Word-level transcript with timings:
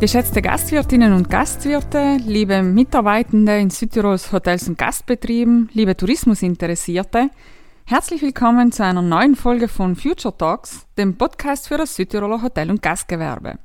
Geschätzte 0.00 0.42
Gastwirtinnen 0.42 1.12
und 1.12 1.28
Gastwirte, 1.28 2.18
liebe 2.24 2.62
Mitarbeitende 2.62 3.58
in 3.58 3.68
Südtirols 3.68 4.30
Hotels 4.30 4.68
und 4.68 4.78
Gastbetrieben, 4.78 5.70
liebe 5.72 5.96
Tourismusinteressierte, 5.96 7.30
herzlich 7.84 8.22
willkommen 8.22 8.70
zu 8.70 8.84
einer 8.84 9.02
neuen 9.02 9.34
Folge 9.34 9.66
von 9.66 9.96
Future 9.96 10.36
Talks, 10.36 10.86
dem 10.96 11.16
Podcast 11.16 11.66
für 11.66 11.78
das 11.78 11.96
Südtiroler 11.96 12.42
Hotel- 12.42 12.70
und 12.70 12.80
Gastgewerbe. 12.80 13.58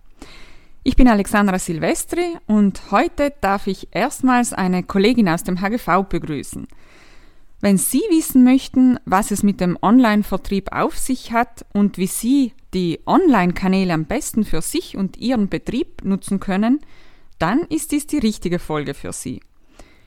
Ich 0.81 0.95
bin 0.95 1.07
Alexandra 1.07 1.59
Silvestri 1.59 2.35
und 2.47 2.81
heute 2.89 3.31
darf 3.39 3.67
ich 3.67 3.89
erstmals 3.91 4.53
eine 4.53 4.81
Kollegin 4.81 5.29
aus 5.29 5.43
dem 5.43 5.61
HGV 5.61 6.09
begrüßen. 6.09 6.67
Wenn 7.61 7.77
Sie 7.77 8.01
wissen 8.09 8.43
möchten, 8.43 8.97
was 9.05 9.29
es 9.29 9.43
mit 9.43 9.61
dem 9.61 9.77
Online-Vertrieb 9.79 10.71
auf 10.71 10.97
sich 10.97 11.31
hat 11.31 11.63
und 11.73 11.99
wie 11.99 12.07
Sie 12.07 12.53
die 12.73 12.99
Online-Kanäle 13.05 13.93
am 13.93 14.05
besten 14.05 14.43
für 14.43 14.61
sich 14.61 14.97
und 14.97 15.17
Ihren 15.17 15.49
Betrieb 15.49 16.03
nutzen 16.03 16.39
können, 16.39 16.79
dann 17.39 17.61
ist 17.69 17.91
dies 17.91 18.07
die 18.07 18.19
richtige 18.19 18.59
Folge 18.59 18.93
für 18.93 19.13
Sie. 19.13 19.41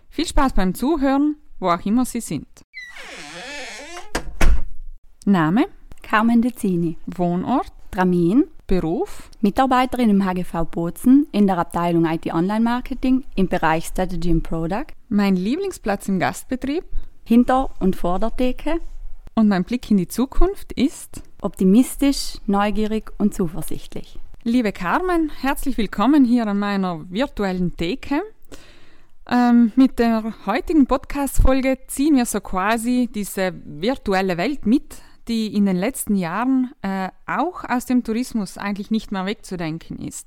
Viel 0.08 0.26
Spaß 0.26 0.54
beim 0.54 0.74
Zuhören, 0.74 1.36
wo 1.58 1.68
auch 1.70 1.84
immer 1.84 2.04
Sie 2.04 2.20
sind. 2.20 2.46
Name? 5.24 5.66
Carmen 6.02 6.40
Dezzini. 6.40 6.98
Wohnort? 7.06 7.72
Dramin. 7.90 8.44
Beruf? 8.66 9.30
Mitarbeiterin 9.40 10.10
im 10.10 10.24
HGV 10.24 10.64
Bozen 10.70 11.26
in 11.32 11.46
der 11.46 11.58
Abteilung 11.58 12.04
IT 12.04 12.26
Online 12.32 12.60
Marketing 12.60 13.24
im 13.36 13.48
Bereich 13.48 13.86
Strategy 13.86 14.30
and 14.30 14.42
Product. 14.42 14.86
Mein 15.08 15.36
Lieblingsplatz 15.36 16.08
im 16.08 16.18
Gastbetrieb? 16.18 16.84
Hinter- 17.24 17.70
und 17.80 17.96
vor 17.96 18.18
der 18.18 18.34
Theke. 18.36 18.80
Und 19.34 19.48
mein 19.48 19.64
Blick 19.64 19.90
in 19.90 19.98
die 19.98 20.08
Zukunft 20.08 20.72
ist? 20.72 21.22
Optimistisch, 21.46 22.38
neugierig 22.46 23.12
und 23.18 23.32
zuversichtlich. 23.32 24.18
Liebe 24.42 24.72
Carmen, 24.72 25.30
herzlich 25.30 25.78
willkommen 25.78 26.24
hier 26.24 26.44
an 26.44 26.58
meiner 26.58 27.08
virtuellen 27.08 27.76
Theke. 27.76 28.20
Ähm, 29.30 29.70
mit 29.76 30.00
der 30.00 30.34
heutigen 30.46 30.88
Podcast-Folge 30.88 31.78
ziehen 31.86 32.16
wir 32.16 32.26
so 32.26 32.40
quasi 32.40 33.08
diese 33.14 33.54
virtuelle 33.64 34.38
Welt 34.38 34.66
mit, 34.66 34.96
die 35.28 35.54
in 35.54 35.66
den 35.66 35.76
letzten 35.76 36.16
Jahren 36.16 36.72
äh, 36.82 37.10
auch 37.28 37.62
aus 37.62 37.86
dem 37.86 38.02
Tourismus 38.02 38.58
eigentlich 38.58 38.90
nicht 38.90 39.12
mehr 39.12 39.24
wegzudenken 39.24 40.00
ist. 40.00 40.26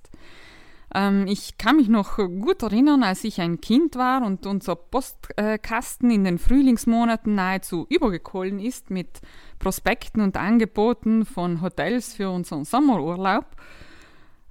Ähm, 0.94 1.28
ich 1.28 1.58
kann 1.58 1.78
mich 1.78 1.88
noch 1.88 2.18
gut 2.18 2.64
erinnern, 2.64 3.04
als 3.04 3.24
ich 3.24 3.42
ein 3.42 3.62
Kind 3.62 3.96
war 3.96 4.26
und 4.26 4.46
unser 4.46 4.76
Postkasten 4.76 6.10
in 6.10 6.24
den 6.24 6.40
Frühlingsmonaten 6.40 7.36
nahezu 7.36 7.86
übergekollen 7.90 8.60
ist 8.60 8.90
mit 8.90 9.22
Prospekten 9.60 10.22
und 10.22 10.38
Angeboten 10.38 11.26
von 11.26 11.62
Hotels 11.62 12.14
für 12.14 12.30
unseren 12.30 12.66
Sommerurlaub. 12.66 13.46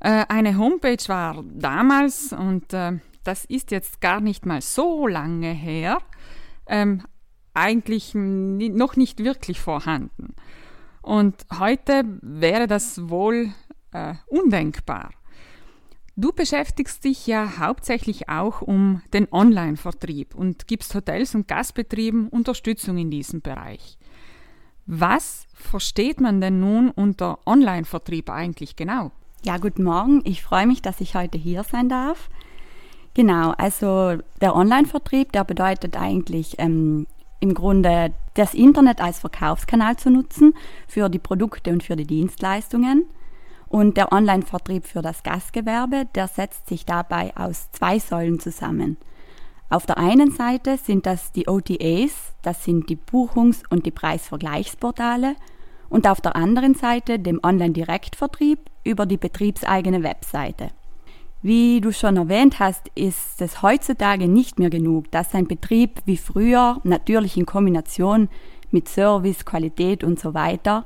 Äh, 0.01 0.27
eine 0.29 0.57
Homepage 0.59 1.09
war 1.09 1.43
damals, 1.45 2.33
und 2.33 2.73
äh, 2.73 2.99
das 3.25 3.45
ist 3.45 3.71
jetzt 3.71 4.01
gar 4.01 4.21
nicht 4.21 4.47
mal 4.47 4.63
so 4.63 5.07
lange 5.07 5.51
her, 5.51 5.99
ähm, 6.67 7.03
eigentlich 7.55 8.13
noch 8.15 8.95
nicht 8.95 9.25
wirklich 9.25 9.61
vorhanden. 9.61 10.35
Und 11.03 11.47
heute 11.59 12.03
wäre 12.21 12.69
das 12.69 13.09
wohl 13.09 13.53
äh, 13.93 14.15
undenkbar. 14.29 15.11
Du 16.21 16.33
beschäftigst 16.33 17.05
dich 17.05 17.29
ja 17.29 17.59
hauptsächlich 17.61 18.29
auch 18.29 18.61
um 18.61 19.03
den 19.13 19.29
Online-Vertrieb 19.31 20.35
und 20.35 20.67
gibst 20.67 20.93
Hotels 20.97 21.37
und 21.37 21.47
Gastbetrieben 21.47 22.27
Unterstützung 22.27 22.99
in 22.99 23.09
diesem 23.09 23.41
Bereich. 23.41 23.97
Was 24.85 25.47
versteht 25.55 26.21
man 26.21 26.41
denn 26.41 26.59
nun 26.59 26.91
unter 26.91 27.39
Online-Vertrieb 27.47 28.31
eigentlich 28.31 28.75
genau? 28.75 29.13
Ja, 29.45 29.59
guten 29.59 29.85
Morgen. 29.85 30.23
Ich 30.25 30.43
freue 30.43 30.67
mich, 30.67 30.83
dass 30.83 31.01
ich 31.01 31.15
heute 31.15 31.39
hier 31.39 31.63
sein 31.63 31.89
darf. 31.89 32.31
Genau, 33.15 33.53
also 33.53 34.19
der 34.41 34.57
Online-Vertrieb, 34.57 35.31
der 35.31 35.45
bedeutet 35.45 35.97
eigentlich 35.97 36.57
ähm, 36.59 37.07
im 37.39 37.55
Grunde 37.55 38.13
das 38.35 38.55
Internet 38.55 39.01
als 39.01 39.21
Verkaufskanal 39.21 39.97
zu 39.97 40.11
nutzen 40.11 40.55
für 40.89 41.09
die 41.09 41.21
Produkte 41.21 41.71
und 41.71 41.85
für 41.85 41.95
die 41.95 42.09
Dienstleistungen. 42.09 43.05
Und 43.69 43.97
der 43.97 44.13
Online-Vertrieb 44.13 44.87
für 44.87 45.03
das 45.03 45.23
Gastgewerbe, 45.23 46.07
der 46.15 46.29
setzt 46.29 46.69
sich 46.69 46.87
dabei 46.87 47.37
aus 47.37 47.71
zwei 47.73 47.99
Säulen 47.99 48.41
zusammen. 48.41 48.97
Auf 49.71 49.85
der 49.85 49.99
einen 49.99 50.31
Seite 50.31 50.79
sind 50.79 51.05
das 51.05 51.33
die 51.33 51.47
OTAs, 51.49 52.35
das 52.41 52.65
sind 52.65 52.89
die 52.89 52.97
Buchungs- 52.97 53.65
und 53.69 53.85
die 53.85 53.91
Preisvergleichsportale, 53.91 55.37
und 55.91 56.07
auf 56.07 56.21
der 56.21 56.37
anderen 56.37 56.75
Seite 56.75 57.19
dem 57.19 57.41
Online-Direktvertrieb 57.43 58.59
über 58.85 59.07
die 59.07 59.17
betriebseigene 59.17 60.03
Webseite. 60.03 60.71
Wie 61.41 61.81
du 61.81 61.93
schon 61.93 62.17
erwähnt 62.17 62.59
hast, 62.59 62.89
ist 62.95 63.41
es 63.41 63.63
heutzutage 63.63 64.29
nicht 64.29 64.59
mehr 64.59 64.71
genug, 64.71 65.11
dass 65.13 65.35
ein 65.35 65.47
Betrieb 65.47 66.01
wie 66.05 66.17
früher, 66.17 66.81
natürlich 66.85 67.37
in 67.37 67.47
Kombination 67.47 68.29
mit 68.71 68.89
Service, 68.89 69.45
Qualität 69.45 70.03
und 70.03 70.19
so 70.19 70.35
weiter, 70.35 70.85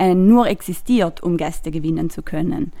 äh, 0.00 0.14
nur 0.14 0.48
existiert, 0.48 1.22
um 1.22 1.36
Gäste 1.36 1.70
gewinnen 1.70 2.08
zu 2.08 2.22
können. 2.22 2.72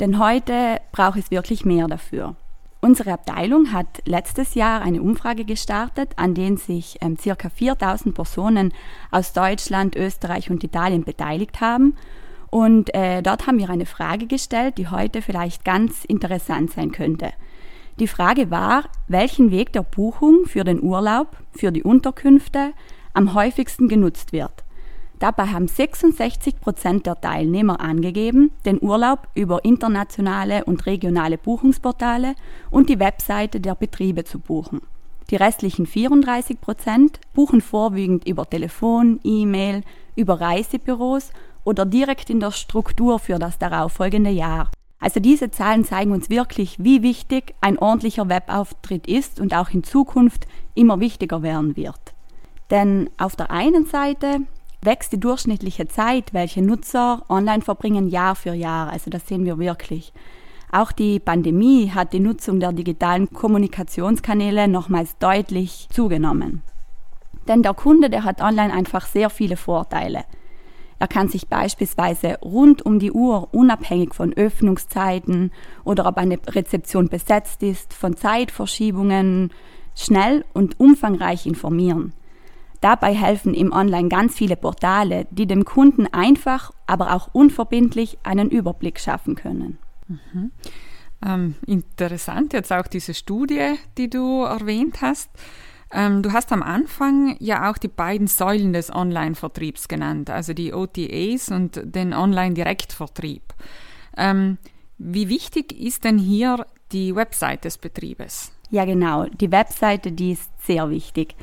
Denn 0.00 0.18
heute 0.18 0.80
braucht 0.90 1.18
es 1.18 1.30
wirklich 1.30 1.66
mehr 1.66 1.86
dafür. 1.86 2.34
Unsere 2.80 3.12
Abteilung 3.12 3.72
hat 3.72 4.02
letztes 4.06 4.54
Jahr 4.54 4.80
eine 4.80 5.02
Umfrage 5.02 5.44
gestartet, 5.44 6.14
an 6.16 6.34
der 6.34 6.56
sich 6.56 6.96
ähm, 7.02 7.16
ca. 7.16 7.48
4000 7.48 8.14
Personen 8.14 8.72
aus 9.10 9.34
Deutschland, 9.34 9.94
Österreich 9.96 10.50
und 10.50 10.64
Italien 10.64 11.04
beteiligt 11.04 11.60
haben. 11.60 11.94
Und 12.50 12.94
äh, 12.94 13.22
dort 13.22 13.46
haben 13.46 13.58
wir 13.58 13.68
eine 13.68 13.86
Frage 13.86 14.26
gestellt, 14.26 14.78
die 14.78 14.88
heute 14.88 15.20
vielleicht 15.20 15.66
ganz 15.66 16.06
interessant 16.06 16.72
sein 16.72 16.90
könnte. 16.90 17.32
Die 18.00 18.08
Frage 18.08 18.50
war, 18.50 18.84
welchen 19.08 19.50
Weg 19.50 19.74
der 19.74 19.82
Buchung 19.82 20.46
für 20.46 20.64
den 20.64 20.82
Urlaub, 20.82 21.36
für 21.54 21.70
die 21.70 21.82
Unterkünfte 21.82 22.72
am 23.12 23.34
häufigsten 23.34 23.88
genutzt 23.88 24.32
wird. 24.32 24.64
Dabei 25.22 25.46
haben 25.46 25.68
66 25.68 26.60
Prozent 26.60 27.06
der 27.06 27.20
Teilnehmer 27.20 27.80
angegeben, 27.80 28.50
den 28.64 28.82
Urlaub 28.82 29.28
über 29.36 29.64
internationale 29.64 30.64
und 30.64 30.84
regionale 30.86 31.38
Buchungsportale 31.38 32.34
und 32.72 32.88
die 32.88 32.98
Webseite 32.98 33.60
der 33.60 33.76
Betriebe 33.76 34.24
zu 34.24 34.40
buchen. 34.40 34.80
Die 35.30 35.36
restlichen 35.36 35.86
34 35.86 36.60
Prozent 36.60 37.20
buchen 37.34 37.60
vorwiegend 37.60 38.26
über 38.26 38.50
Telefon, 38.50 39.20
E-Mail, 39.22 39.82
über 40.16 40.40
Reisebüros 40.40 41.30
oder 41.62 41.86
direkt 41.86 42.28
in 42.28 42.40
der 42.40 42.50
Struktur 42.50 43.20
für 43.20 43.38
das 43.38 43.60
darauffolgende 43.60 44.30
Jahr. 44.30 44.72
Also 44.98 45.20
diese 45.20 45.52
Zahlen 45.52 45.84
zeigen 45.84 46.10
uns 46.10 46.30
wirklich, 46.30 46.78
wie 46.80 47.02
wichtig 47.02 47.54
ein 47.60 47.78
ordentlicher 47.78 48.28
Webauftritt 48.28 49.06
ist 49.06 49.38
und 49.38 49.54
auch 49.54 49.70
in 49.70 49.84
Zukunft 49.84 50.48
immer 50.74 50.98
wichtiger 50.98 51.42
werden 51.42 51.76
wird. 51.76 52.12
Denn 52.72 53.08
auf 53.18 53.36
der 53.36 53.52
einen 53.52 53.86
Seite 53.86 54.40
wächst 54.82 55.12
die 55.12 55.20
durchschnittliche 55.20 55.86
Zeit, 55.88 56.34
welche 56.34 56.60
Nutzer 56.60 57.24
online 57.28 57.62
verbringen, 57.62 58.08
Jahr 58.08 58.34
für 58.34 58.52
Jahr. 58.52 58.90
Also 58.90 59.10
das 59.10 59.26
sehen 59.26 59.44
wir 59.44 59.58
wirklich. 59.58 60.12
Auch 60.70 60.90
die 60.90 61.20
Pandemie 61.20 61.90
hat 61.90 62.12
die 62.12 62.20
Nutzung 62.20 62.58
der 62.58 62.72
digitalen 62.72 63.30
Kommunikationskanäle 63.30 64.68
nochmals 64.68 65.16
deutlich 65.18 65.88
zugenommen. 65.90 66.62
Denn 67.46 67.62
der 67.62 67.74
Kunde, 67.74 68.10
der 68.10 68.24
hat 68.24 68.40
online 68.40 68.72
einfach 68.72 69.06
sehr 69.06 69.30
viele 69.30 69.56
Vorteile. 69.56 70.24
Er 70.98 71.08
kann 71.08 71.28
sich 71.28 71.48
beispielsweise 71.48 72.38
rund 72.42 72.86
um 72.86 73.00
die 73.00 73.10
Uhr, 73.10 73.48
unabhängig 73.52 74.14
von 74.14 74.32
Öffnungszeiten 74.32 75.50
oder 75.84 76.06
ob 76.06 76.16
eine 76.16 76.38
Rezeption 76.46 77.08
besetzt 77.08 77.62
ist, 77.62 77.92
von 77.92 78.16
Zeitverschiebungen, 78.16 79.50
schnell 79.96 80.44
und 80.52 80.78
umfangreich 80.78 81.44
informieren. 81.44 82.12
Dabei 82.82 83.14
helfen 83.14 83.54
im 83.54 83.72
Online 83.72 84.08
ganz 84.08 84.34
viele 84.34 84.56
Portale, 84.56 85.28
die 85.30 85.46
dem 85.46 85.64
Kunden 85.64 86.08
einfach, 86.08 86.72
aber 86.86 87.14
auch 87.14 87.28
unverbindlich 87.32 88.18
einen 88.24 88.50
Überblick 88.50 88.98
schaffen 88.98 89.36
können. 89.36 89.78
Mhm. 90.08 90.50
Ähm, 91.24 91.54
interessant 91.64 92.52
jetzt 92.52 92.72
auch 92.72 92.88
diese 92.88 93.14
Studie, 93.14 93.76
die 93.96 94.10
du 94.10 94.42
erwähnt 94.42 95.00
hast. 95.00 95.30
Ähm, 95.92 96.24
du 96.24 96.32
hast 96.32 96.50
am 96.50 96.60
Anfang 96.60 97.36
ja 97.38 97.70
auch 97.70 97.78
die 97.78 97.86
beiden 97.86 98.26
Säulen 98.26 98.72
des 98.72 98.92
Online-Vertriebs 98.92 99.86
genannt, 99.86 100.28
also 100.28 100.52
die 100.52 100.72
OTAs 100.72 101.50
und 101.50 101.80
den 101.84 102.12
Online-Direktvertrieb. 102.12 103.42
Ähm, 104.16 104.58
wie 104.98 105.28
wichtig 105.28 105.72
ist 105.72 106.02
denn 106.02 106.18
hier 106.18 106.66
die 106.90 107.14
Website 107.14 107.64
des 107.64 107.78
Betriebes? 107.78 108.50
Ja, 108.70 108.84
genau. 108.84 109.26
Die 109.26 109.52
Webseite, 109.52 110.10
die 110.10 110.32
ist 110.32 110.50
sehr 110.66 110.90
wichtig. 110.90 111.36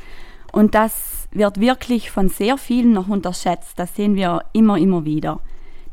Und 0.52 0.76
das 0.76 1.28
wird 1.32 1.60
wirklich 1.60 2.12
von 2.12 2.30
sehr 2.30 2.58
vielen 2.58 2.94
noch 2.94 3.08
unterschätzt. 3.08 3.78
Das 3.78 3.96
sehen 3.96 4.16
wir 4.16 4.42
immer, 4.54 4.78
immer 4.78 5.06
wieder. 5.06 5.42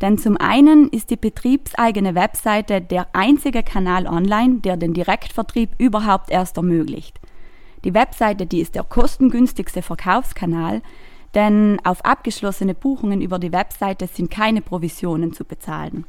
Denn 0.00 0.18
zum 0.18 0.36
einen 0.36 0.88
ist 0.88 1.10
die 1.10 1.16
betriebseigene 1.16 2.14
Webseite 2.14 2.80
der 2.80 3.08
einzige 3.14 3.62
Kanal 3.62 4.06
online, 4.06 4.60
der 4.60 4.76
den 4.76 4.92
Direktvertrieb 4.92 5.70
überhaupt 5.78 6.30
erst 6.30 6.56
ermöglicht. 6.56 7.18
Die 7.84 7.94
Webseite, 7.94 8.46
die 8.46 8.60
ist 8.60 8.74
der 8.74 8.84
kostengünstigste 8.84 9.80
Verkaufskanal, 9.80 10.82
denn 11.34 11.78
auf 11.84 12.04
abgeschlossene 12.04 12.74
Buchungen 12.74 13.20
über 13.20 13.38
die 13.38 13.52
Webseite 13.52 14.06
sind 14.06 14.30
keine 14.30 14.60
Provisionen 14.60 15.32
zu 15.32 15.44
bezahlen. 15.44 16.04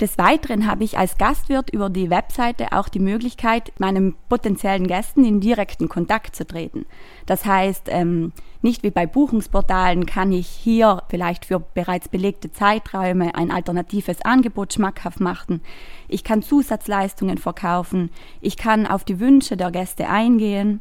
Des 0.00 0.18
Weiteren 0.18 0.66
habe 0.66 0.82
ich 0.82 0.98
als 0.98 1.18
Gastwirt 1.18 1.70
über 1.70 1.88
die 1.88 2.10
Webseite 2.10 2.72
auch 2.72 2.88
die 2.88 2.98
Möglichkeit, 2.98 3.72
meinen 3.78 4.16
potenziellen 4.28 4.88
Gästen 4.88 5.24
in 5.24 5.40
direkten 5.40 5.88
Kontakt 5.88 6.34
zu 6.34 6.44
treten. 6.44 6.84
Das 7.26 7.44
heißt, 7.44 7.84
ähm, 7.90 8.32
nicht 8.60 8.82
wie 8.82 8.90
bei 8.90 9.06
Buchungsportalen 9.06 10.04
kann 10.04 10.32
ich 10.32 10.48
hier 10.48 11.02
vielleicht 11.08 11.44
für 11.44 11.60
bereits 11.60 12.08
belegte 12.08 12.50
Zeiträume 12.50 13.36
ein 13.36 13.52
alternatives 13.52 14.20
Angebot 14.22 14.72
schmackhaft 14.72 15.20
machen. 15.20 15.60
Ich 16.08 16.24
kann 16.24 16.42
Zusatzleistungen 16.42 17.38
verkaufen. 17.38 18.10
Ich 18.40 18.56
kann 18.56 18.88
auf 18.88 19.04
die 19.04 19.20
Wünsche 19.20 19.56
der 19.56 19.70
Gäste 19.70 20.08
eingehen. 20.08 20.80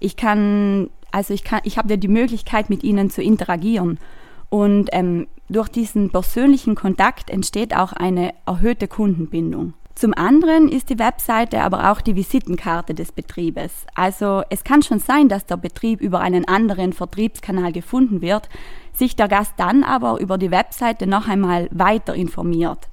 Ich 0.00 0.16
kann, 0.16 0.90
also 1.12 1.32
ich 1.32 1.44
kann, 1.44 1.60
ich 1.62 1.78
habe 1.78 1.96
die 1.96 2.08
Möglichkeit, 2.08 2.70
mit 2.70 2.82
ihnen 2.82 3.08
zu 3.08 3.22
interagieren. 3.22 4.00
Und 4.50 4.88
ähm, 4.92 5.26
durch 5.48 5.68
diesen 5.68 6.10
persönlichen 6.10 6.74
Kontakt 6.74 7.30
entsteht 7.30 7.74
auch 7.76 7.92
eine 7.92 8.34
erhöhte 8.46 8.88
Kundenbindung. 8.88 9.74
Zum 9.94 10.14
anderen 10.14 10.68
ist 10.68 10.90
die 10.90 10.98
Webseite 11.00 11.60
aber 11.62 11.90
auch 11.90 12.00
die 12.00 12.14
Visitenkarte 12.14 12.94
des 12.94 13.10
Betriebes. 13.10 13.84
Also 13.96 14.42
es 14.48 14.62
kann 14.62 14.82
schon 14.82 15.00
sein, 15.00 15.28
dass 15.28 15.44
der 15.44 15.56
Betrieb 15.56 16.00
über 16.00 16.20
einen 16.20 16.46
anderen 16.46 16.92
Vertriebskanal 16.92 17.72
gefunden 17.72 18.22
wird, 18.22 18.48
sich 18.92 19.16
der 19.16 19.26
Gast 19.26 19.54
dann 19.56 19.82
aber 19.82 20.20
über 20.20 20.38
die 20.38 20.52
Webseite 20.52 21.08
noch 21.08 21.26
einmal 21.26 21.68
weiter 21.72 22.14
informiert. 22.14 22.88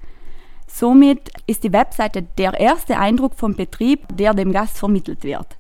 Somit 0.66 1.30
ist 1.46 1.64
die 1.64 1.74
Webseite 1.74 2.24
der 2.24 2.60
erste 2.60 2.98
Eindruck 2.98 3.36
vom 3.36 3.54
Betrieb, 3.54 4.00
der 4.18 4.34
dem 4.34 4.52
Gast 4.52 4.80
vermittelt 4.80 5.24
wird. 5.24 5.58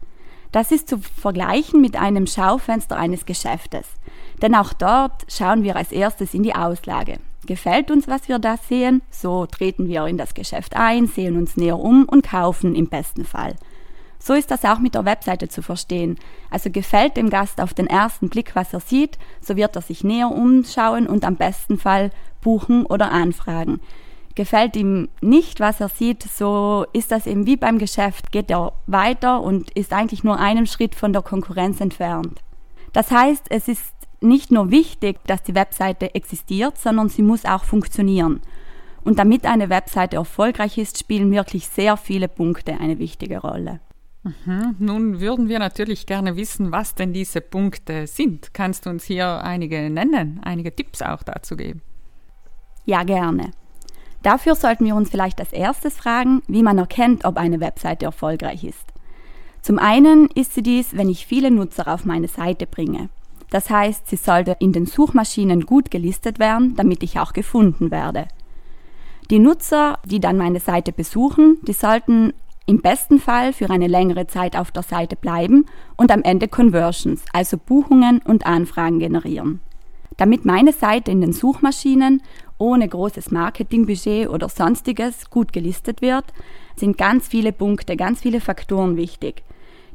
Das 0.51 0.71
ist 0.71 0.89
zu 0.89 0.97
vergleichen 0.97 1.79
mit 1.79 1.95
einem 1.95 2.25
Schaufenster 2.25 2.97
eines 2.97 3.25
Geschäftes. 3.25 3.85
Denn 4.41 4.55
auch 4.55 4.73
dort 4.73 5.25
schauen 5.27 5.63
wir 5.63 5.75
als 5.75 5.91
erstes 5.91 6.33
in 6.33 6.43
die 6.43 6.55
Auslage. 6.55 7.19
Gefällt 7.45 7.91
uns, 7.91 8.07
was 8.07 8.27
wir 8.27 8.39
da 8.39 8.57
sehen, 8.57 9.01
so 9.11 9.45
treten 9.45 9.87
wir 9.87 10.05
in 10.07 10.17
das 10.17 10.33
Geschäft 10.33 10.75
ein, 10.75 11.07
sehen 11.07 11.37
uns 11.37 11.57
näher 11.57 11.79
um 11.79 12.05
und 12.05 12.27
kaufen 12.27 12.75
im 12.75 12.87
besten 12.87 13.23
Fall. 13.23 13.55
So 14.17 14.33
ist 14.33 14.49
das 14.49 14.65
auch 14.65 14.79
mit 14.79 14.95
der 14.95 15.05
Webseite 15.05 15.49
zu 15.49 15.61
verstehen. 15.61 16.17
Also 16.49 16.71
gefällt 16.71 17.15
dem 17.15 17.29
Gast 17.29 17.61
auf 17.61 17.75
den 17.75 17.85
ersten 17.85 18.29
Blick, 18.29 18.55
was 18.55 18.73
er 18.73 18.79
sieht, 18.79 19.19
so 19.39 19.55
wird 19.55 19.75
er 19.75 19.83
sich 19.83 20.03
näher 20.03 20.31
umschauen 20.31 21.05
und 21.05 21.23
am 21.23 21.35
besten 21.35 21.77
Fall 21.77 22.09
buchen 22.41 22.87
oder 22.87 23.11
anfragen. 23.11 23.79
Gefällt 24.33 24.75
ihm 24.75 25.09
nicht, 25.21 25.59
was 25.59 25.79
er 25.79 25.89
sieht, 25.89 26.23
so 26.23 26.85
ist 26.91 27.11
das 27.11 27.27
eben 27.27 27.45
wie 27.45 27.55
beim 27.55 27.77
Geschäft, 27.77 28.31
geht 28.31 28.49
er 28.49 28.73
weiter 28.87 29.41
und 29.41 29.69
ist 29.71 29.93
eigentlich 29.93 30.23
nur 30.23 30.39
einen 30.39 30.65
Schritt 30.65 30.95
von 30.95 31.13
der 31.13 31.21
Konkurrenz 31.21 31.79
entfernt. 31.79 32.41
Das 32.91 33.11
heißt, 33.11 33.45
es 33.49 33.67
ist 33.67 33.93
nicht 34.25 34.51
nur 34.51 34.71
wichtig, 34.71 35.17
dass 35.25 35.43
die 35.43 35.55
Webseite 35.55 36.13
existiert, 36.15 36.77
sondern 36.77 37.09
sie 37.09 37.21
muss 37.21 37.45
auch 37.45 37.63
funktionieren. 37.63 38.41
Und 39.03 39.19
damit 39.19 39.45
eine 39.45 39.69
Webseite 39.69 40.17
erfolgreich 40.17 40.77
ist, 40.77 40.99
spielen 40.99 41.31
wirklich 41.31 41.67
sehr 41.67 41.95
viele 41.95 42.27
Punkte 42.27 42.79
eine 42.79 42.99
wichtige 42.99 43.39
Rolle. 43.39 43.79
Mhm. 44.23 44.75
Nun 44.79 45.19
würden 45.19 45.47
wir 45.47 45.59
natürlich 45.59 46.07
gerne 46.07 46.35
wissen, 46.35 46.71
was 46.71 46.95
denn 46.95 47.13
diese 47.13 47.41
Punkte 47.41 48.07
sind. 48.07 48.53
Kannst 48.53 48.85
du 48.85 48.89
uns 48.89 49.03
hier 49.03 49.43
einige 49.43 49.89
nennen, 49.89 50.41
einige 50.43 50.75
Tipps 50.75 51.03
auch 51.03 51.21
dazu 51.21 51.55
geben? 51.55 51.81
Ja, 52.85 53.03
gerne. 53.03 53.51
Dafür 54.23 54.55
sollten 54.55 54.85
wir 54.85 54.95
uns 54.95 55.11
vielleicht 55.11 55.39
als 55.39 55.53
erstes 55.53 55.97
fragen, 55.97 56.41
wie 56.47 56.63
man 56.63 56.79
erkennt, 56.79 57.25
ob 57.25 57.37
eine 57.37 57.59
Webseite 57.59 58.05
erfolgreich 58.05 58.63
ist. 58.63 58.93
Zum 59.61 59.77
einen 59.77 60.27
ist 60.33 60.53
sie 60.53 60.63
dies, 60.63 60.97
wenn 60.97 61.09
ich 61.09 61.27
viele 61.27 61.51
Nutzer 61.51 61.87
auf 61.87 62.05
meine 62.05 62.27
Seite 62.27 62.65
bringe. 62.65 63.09
Das 63.49 63.69
heißt, 63.69 64.07
sie 64.07 64.15
sollte 64.15 64.57
in 64.59 64.73
den 64.73 64.85
Suchmaschinen 64.85 65.61
gut 65.61 65.91
gelistet 65.91 66.39
werden, 66.39 66.75
damit 66.75 67.03
ich 67.03 67.19
auch 67.19 67.33
gefunden 67.33 67.91
werde. 67.91 68.27
Die 69.29 69.39
Nutzer, 69.39 69.99
die 70.05 70.19
dann 70.19 70.37
meine 70.37 70.59
Seite 70.59 70.91
besuchen, 70.91 71.57
die 71.63 71.73
sollten 71.73 72.33
im 72.67 72.81
besten 72.81 73.19
Fall 73.19 73.53
für 73.53 73.69
eine 73.69 73.87
längere 73.87 74.27
Zeit 74.27 74.55
auf 74.55 74.71
der 74.71 74.83
Seite 74.83 75.15
bleiben 75.15 75.65
und 75.97 76.11
am 76.11 76.23
Ende 76.23 76.47
Conversions, 76.47 77.23
also 77.31 77.57
Buchungen 77.57 78.21
und 78.25 78.45
Anfragen 78.45 78.99
generieren. 78.99 79.59
Damit 80.17 80.45
meine 80.45 80.71
Seite 80.71 81.11
in 81.11 81.21
den 81.21 81.33
Suchmaschinen 81.33 82.21
ohne 82.57 82.87
großes 82.87 83.31
Marketingbudget 83.31 84.29
oder 84.29 84.47
sonstiges 84.49 85.29
gut 85.29 85.51
gelistet 85.53 86.01
wird, 86.01 86.25
sind 86.75 86.97
ganz 86.97 87.27
viele 87.27 87.51
Punkte, 87.51 87.97
ganz 87.97 88.21
viele 88.21 88.39
Faktoren 88.39 88.95
wichtig. 88.95 89.43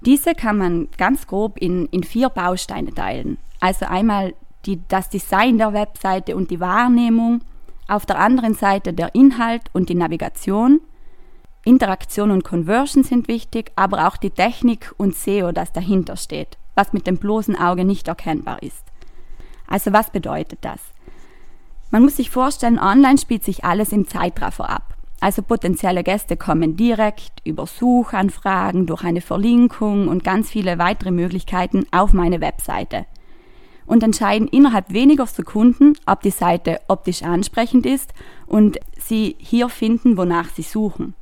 Diese 0.06 0.34
kann 0.34 0.58
man 0.58 0.88
ganz 0.96 1.26
grob 1.26 1.58
in, 1.58 1.86
in 1.86 2.02
vier 2.02 2.28
Bausteine 2.30 2.94
teilen. 2.94 3.38
Also 3.60 3.86
einmal 3.86 4.34
die, 4.66 4.80
das 4.88 5.08
Design 5.08 5.58
der 5.58 5.72
Webseite 5.72 6.36
und 6.36 6.50
die 6.50 6.60
Wahrnehmung, 6.60 7.42
auf 7.88 8.06
der 8.06 8.18
anderen 8.18 8.54
Seite 8.54 8.92
der 8.92 9.14
Inhalt 9.14 9.62
und 9.72 9.88
die 9.88 9.94
Navigation. 9.94 10.80
Interaktion 11.64 12.30
und 12.30 12.44
Conversion 12.44 13.04
sind 13.04 13.28
wichtig, 13.28 13.72
aber 13.76 14.06
auch 14.06 14.16
die 14.16 14.30
Technik 14.30 14.94
und 14.96 15.14
SEO, 15.14 15.52
das 15.52 15.72
dahinter 15.72 16.16
steht, 16.16 16.56
was 16.74 16.92
mit 16.92 17.06
dem 17.06 17.18
bloßen 17.18 17.56
Auge 17.56 17.84
nicht 17.84 18.08
erkennbar 18.08 18.62
ist. 18.62 18.84
Also 19.66 19.92
was 19.92 20.10
bedeutet 20.10 20.60
das? 20.62 20.80
Man 21.90 22.02
muss 22.02 22.16
sich 22.16 22.30
vorstellen, 22.30 22.78
online 22.78 23.18
spielt 23.18 23.44
sich 23.44 23.64
alles 23.64 23.92
im 23.92 24.06
Zeitraffer 24.06 24.70
ab. 24.70 24.89
Also 25.20 25.42
potenzielle 25.42 26.02
Gäste 26.02 26.36
kommen 26.36 26.76
direkt 26.76 27.32
über 27.44 27.66
Suchanfragen, 27.66 28.86
durch 28.86 29.04
eine 29.04 29.20
Verlinkung 29.20 30.08
und 30.08 30.24
ganz 30.24 30.50
viele 30.50 30.78
weitere 30.78 31.10
Möglichkeiten 31.10 31.86
auf 31.90 32.14
meine 32.14 32.40
Webseite 32.40 33.04
und 33.90 34.02
entscheiden 34.02 34.46
innerhalb 34.48 34.92
weniger 34.92 35.26
Sekunden, 35.26 35.94
ob 36.06 36.22
die 36.22 36.30
Seite 36.30 36.80
optisch 36.86 37.22
ansprechend 37.22 37.84
ist 37.86 38.14
und 38.46 38.78
sie 38.96 39.34
hier 39.38 39.68
finden, 39.68 40.16
wonach 40.16 40.48
sie 40.48 40.62
suchen. 40.62 41.14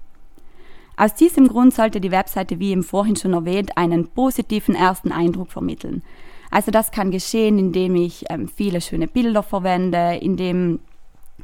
Aus 0.96 1.14
diesem 1.14 1.48
Grund 1.48 1.72
sollte 1.72 2.00
die 2.00 2.10
Webseite, 2.10 2.58
wie 2.58 2.72
im 2.72 2.82
vorhin 2.82 3.16
schon 3.16 3.32
erwähnt, 3.32 3.78
einen 3.78 4.08
positiven 4.08 4.74
ersten 4.74 5.12
Eindruck 5.12 5.50
vermitteln. 5.50 6.02
Also 6.50 6.70
das 6.70 6.90
kann 6.90 7.10
geschehen, 7.10 7.58
indem 7.58 7.96
ich 7.96 8.24
ähm, 8.28 8.48
viele 8.48 8.80
schöne 8.80 9.06
Bilder 9.06 9.42
verwende, 9.42 10.18
indem 10.20 10.80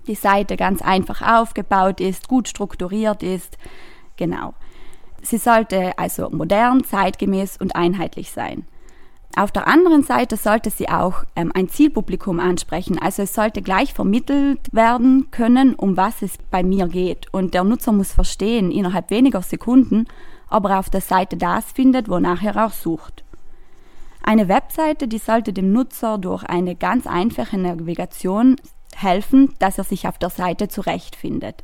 die 0.06 0.14
Seite 0.14 0.56
ganz 0.56 0.82
einfach 0.82 1.22
aufgebaut 1.22 2.00
ist, 2.00 2.28
gut 2.28 2.48
strukturiert 2.48 3.22
ist. 3.22 3.58
Genau. 4.16 4.54
Sie 5.22 5.38
sollte 5.38 5.98
also 5.98 6.28
modern, 6.30 6.84
zeitgemäß 6.84 7.56
und 7.56 7.74
einheitlich 7.76 8.30
sein. 8.30 8.66
Auf 9.36 9.50
der 9.50 9.66
anderen 9.66 10.04
Seite 10.04 10.36
sollte 10.36 10.70
sie 10.70 10.88
auch 10.88 11.24
ähm, 11.34 11.50
ein 11.54 11.68
Zielpublikum 11.68 12.38
ansprechen. 12.38 13.00
Also 13.00 13.22
es 13.22 13.34
sollte 13.34 13.62
gleich 13.62 13.92
vermittelt 13.92 14.60
werden 14.72 15.30
können, 15.32 15.74
um 15.74 15.96
was 15.96 16.22
es 16.22 16.38
bei 16.50 16.62
mir 16.62 16.86
geht. 16.86 17.32
Und 17.32 17.52
der 17.52 17.64
Nutzer 17.64 17.90
muss 17.90 18.12
verstehen, 18.12 18.70
innerhalb 18.70 19.10
weniger 19.10 19.42
Sekunden, 19.42 20.06
ob 20.50 20.66
er 20.66 20.78
auf 20.78 20.88
der 20.88 21.00
Seite 21.00 21.36
das 21.36 21.72
findet, 21.72 22.08
wonach 22.08 22.44
er 22.44 22.64
auch 22.64 22.72
sucht. 22.72 23.24
Eine 24.22 24.48
Webseite, 24.48 25.08
die 25.08 25.18
sollte 25.18 25.52
dem 25.52 25.72
Nutzer 25.72 26.16
durch 26.16 26.44
eine 26.44 26.76
ganz 26.76 27.06
einfache 27.06 27.58
Navigation 27.58 28.56
helfen, 28.96 29.54
dass 29.58 29.78
er 29.78 29.84
sich 29.84 30.06
auf 30.06 30.18
der 30.18 30.30
Seite 30.30 30.68
zurechtfindet. 30.68 31.62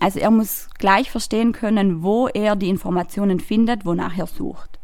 Also 0.00 0.18
er 0.18 0.30
muss 0.30 0.68
gleich 0.78 1.10
verstehen 1.10 1.52
können, 1.52 2.02
wo 2.02 2.28
er 2.28 2.56
die 2.56 2.68
Informationen 2.68 3.40
findet, 3.40 3.86
wonach 3.86 4.16
er 4.18 4.26
sucht. 4.26 4.78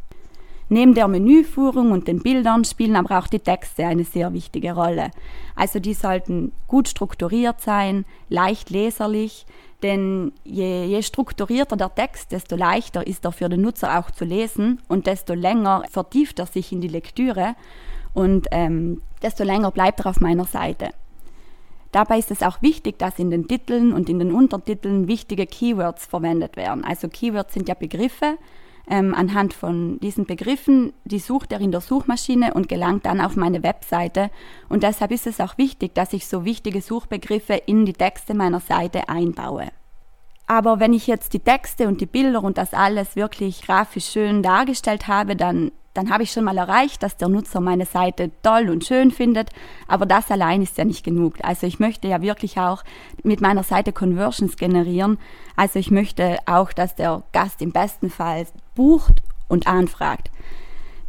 Neben 0.72 0.94
der 0.94 1.08
Menüführung 1.08 1.90
und 1.90 2.06
den 2.06 2.22
Bildern 2.22 2.64
spielen 2.64 2.94
aber 2.94 3.18
auch 3.18 3.26
die 3.26 3.40
Texte 3.40 3.84
eine 3.86 4.04
sehr 4.04 4.32
wichtige 4.32 4.72
Rolle. 4.72 5.10
Also 5.56 5.80
die 5.80 5.94
sollten 5.94 6.52
gut 6.68 6.86
strukturiert 6.86 7.60
sein, 7.60 8.04
leicht 8.28 8.70
leserlich, 8.70 9.46
denn 9.82 10.32
je, 10.44 10.84
je, 10.84 11.02
strukturierter 11.02 11.76
der 11.76 11.92
Text, 11.92 12.30
desto 12.30 12.54
leichter 12.54 13.04
ist 13.04 13.24
er 13.24 13.32
für 13.32 13.48
den 13.48 13.62
Nutzer 13.62 13.98
auch 13.98 14.12
zu 14.12 14.24
lesen 14.24 14.80
und 14.86 15.08
desto 15.08 15.34
länger 15.34 15.82
vertieft 15.90 16.38
er 16.38 16.46
sich 16.46 16.70
in 16.70 16.80
die 16.80 16.88
Lektüre 16.88 17.56
und 18.14 18.46
ähm, 18.52 19.02
desto 19.22 19.42
länger 19.42 19.72
bleibt 19.72 20.00
er 20.00 20.06
auf 20.06 20.20
meiner 20.20 20.44
Seite. 20.44 20.90
Dabei 21.92 22.18
ist 22.18 22.30
es 22.30 22.42
auch 22.42 22.62
wichtig, 22.62 22.98
dass 22.98 23.18
in 23.18 23.30
den 23.30 23.48
Titeln 23.48 23.92
und 23.92 24.08
in 24.08 24.18
den 24.18 24.32
Untertiteln 24.32 25.08
wichtige 25.08 25.46
Keywords 25.46 26.06
verwendet 26.06 26.56
werden. 26.56 26.84
Also 26.84 27.08
Keywords 27.08 27.54
sind 27.54 27.68
ja 27.68 27.74
Begriffe. 27.74 28.38
Ähm, 28.88 29.14
anhand 29.14 29.54
von 29.54 30.00
diesen 30.00 30.24
Begriffen, 30.24 30.92
die 31.04 31.20
sucht 31.20 31.52
er 31.52 31.60
in 31.60 31.70
der 31.70 31.80
Suchmaschine 31.80 32.54
und 32.54 32.68
gelangt 32.68 33.06
dann 33.06 33.20
auf 33.20 33.36
meine 33.36 33.62
Webseite. 33.62 34.30
Und 34.68 34.82
deshalb 34.82 35.12
ist 35.12 35.28
es 35.28 35.38
auch 35.38 35.58
wichtig, 35.58 35.94
dass 35.94 36.12
ich 36.12 36.26
so 36.26 36.44
wichtige 36.44 36.80
Suchbegriffe 36.80 37.54
in 37.54 37.86
die 37.86 37.92
Texte 37.92 38.34
meiner 38.34 38.58
Seite 38.58 39.08
einbaue. 39.08 39.68
Aber 40.48 40.80
wenn 40.80 40.92
ich 40.92 41.06
jetzt 41.06 41.34
die 41.34 41.38
Texte 41.38 41.86
und 41.86 42.00
die 42.00 42.06
Bilder 42.06 42.42
und 42.42 42.58
das 42.58 42.74
alles 42.74 43.14
wirklich 43.14 43.62
grafisch 43.62 44.06
schön 44.06 44.42
dargestellt 44.42 45.06
habe, 45.06 45.36
dann 45.36 45.70
dann 45.94 46.10
habe 46.10 46.22
ich 46.22 46.30
schon 46.30 46.44
mal 46.44 46.56
erreicht, 46.56 47.02
dass 47.02 47.16
der 47.16 47.28
Nutzer 47.28 47.60
meine 47.60 47.86
Seite 47.86 48.30
toll 48.42 48.70
und 48.70 48.84
schön 48.84 49.10
findet. 49.10 49.50
Aber 49.88 50.06
das 50.06 50.30
allein 50.30 50.62
ist 50.62 50.78
ja 50.78 50.84
nicht 50.84 51.04
genug. 51.04 51.36
Also 51.42 51.66
ich 51.66 51.80
möchte 51.80 52.06
ja 52.08 52.22
wirklich 52.22 52.58
auch 52.58 52.84
mit 53.24 53.40
meiner 53.40 53.64
Seite 53.64 53.92
Conversions 53.92 54.56
generieren. 54.56 55.18
Also 55.56 55.78
ich 55.78 55.90
möchte 55.90 56.38
auch, 56.46 56.72
dass 56.72 56.94
der 56.94 57.22
Gast 57.32 57.60
im 57.60 57.72
besten 57.72 58.10
Fall 58.10 58.46
bucht 58.74 59.22
und 59.48 59.66
anfragt. 59.66 60.30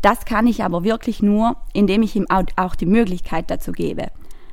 Das 0.02 0.26
kann 0.26 0.48
ich 0.48 0.64
aber 0.64 0.84
wirklich 0.84 1.22
nur, 1.22 1.58
indem 1.74 2.02
ich 2.02 2.16
ihm 2.16 2.26
auch 2.30 2.76
die 2.76 2.88
Möglichkeit 2.88 3.52
dazu 3.52 3.72
gebe. 3.72 4.08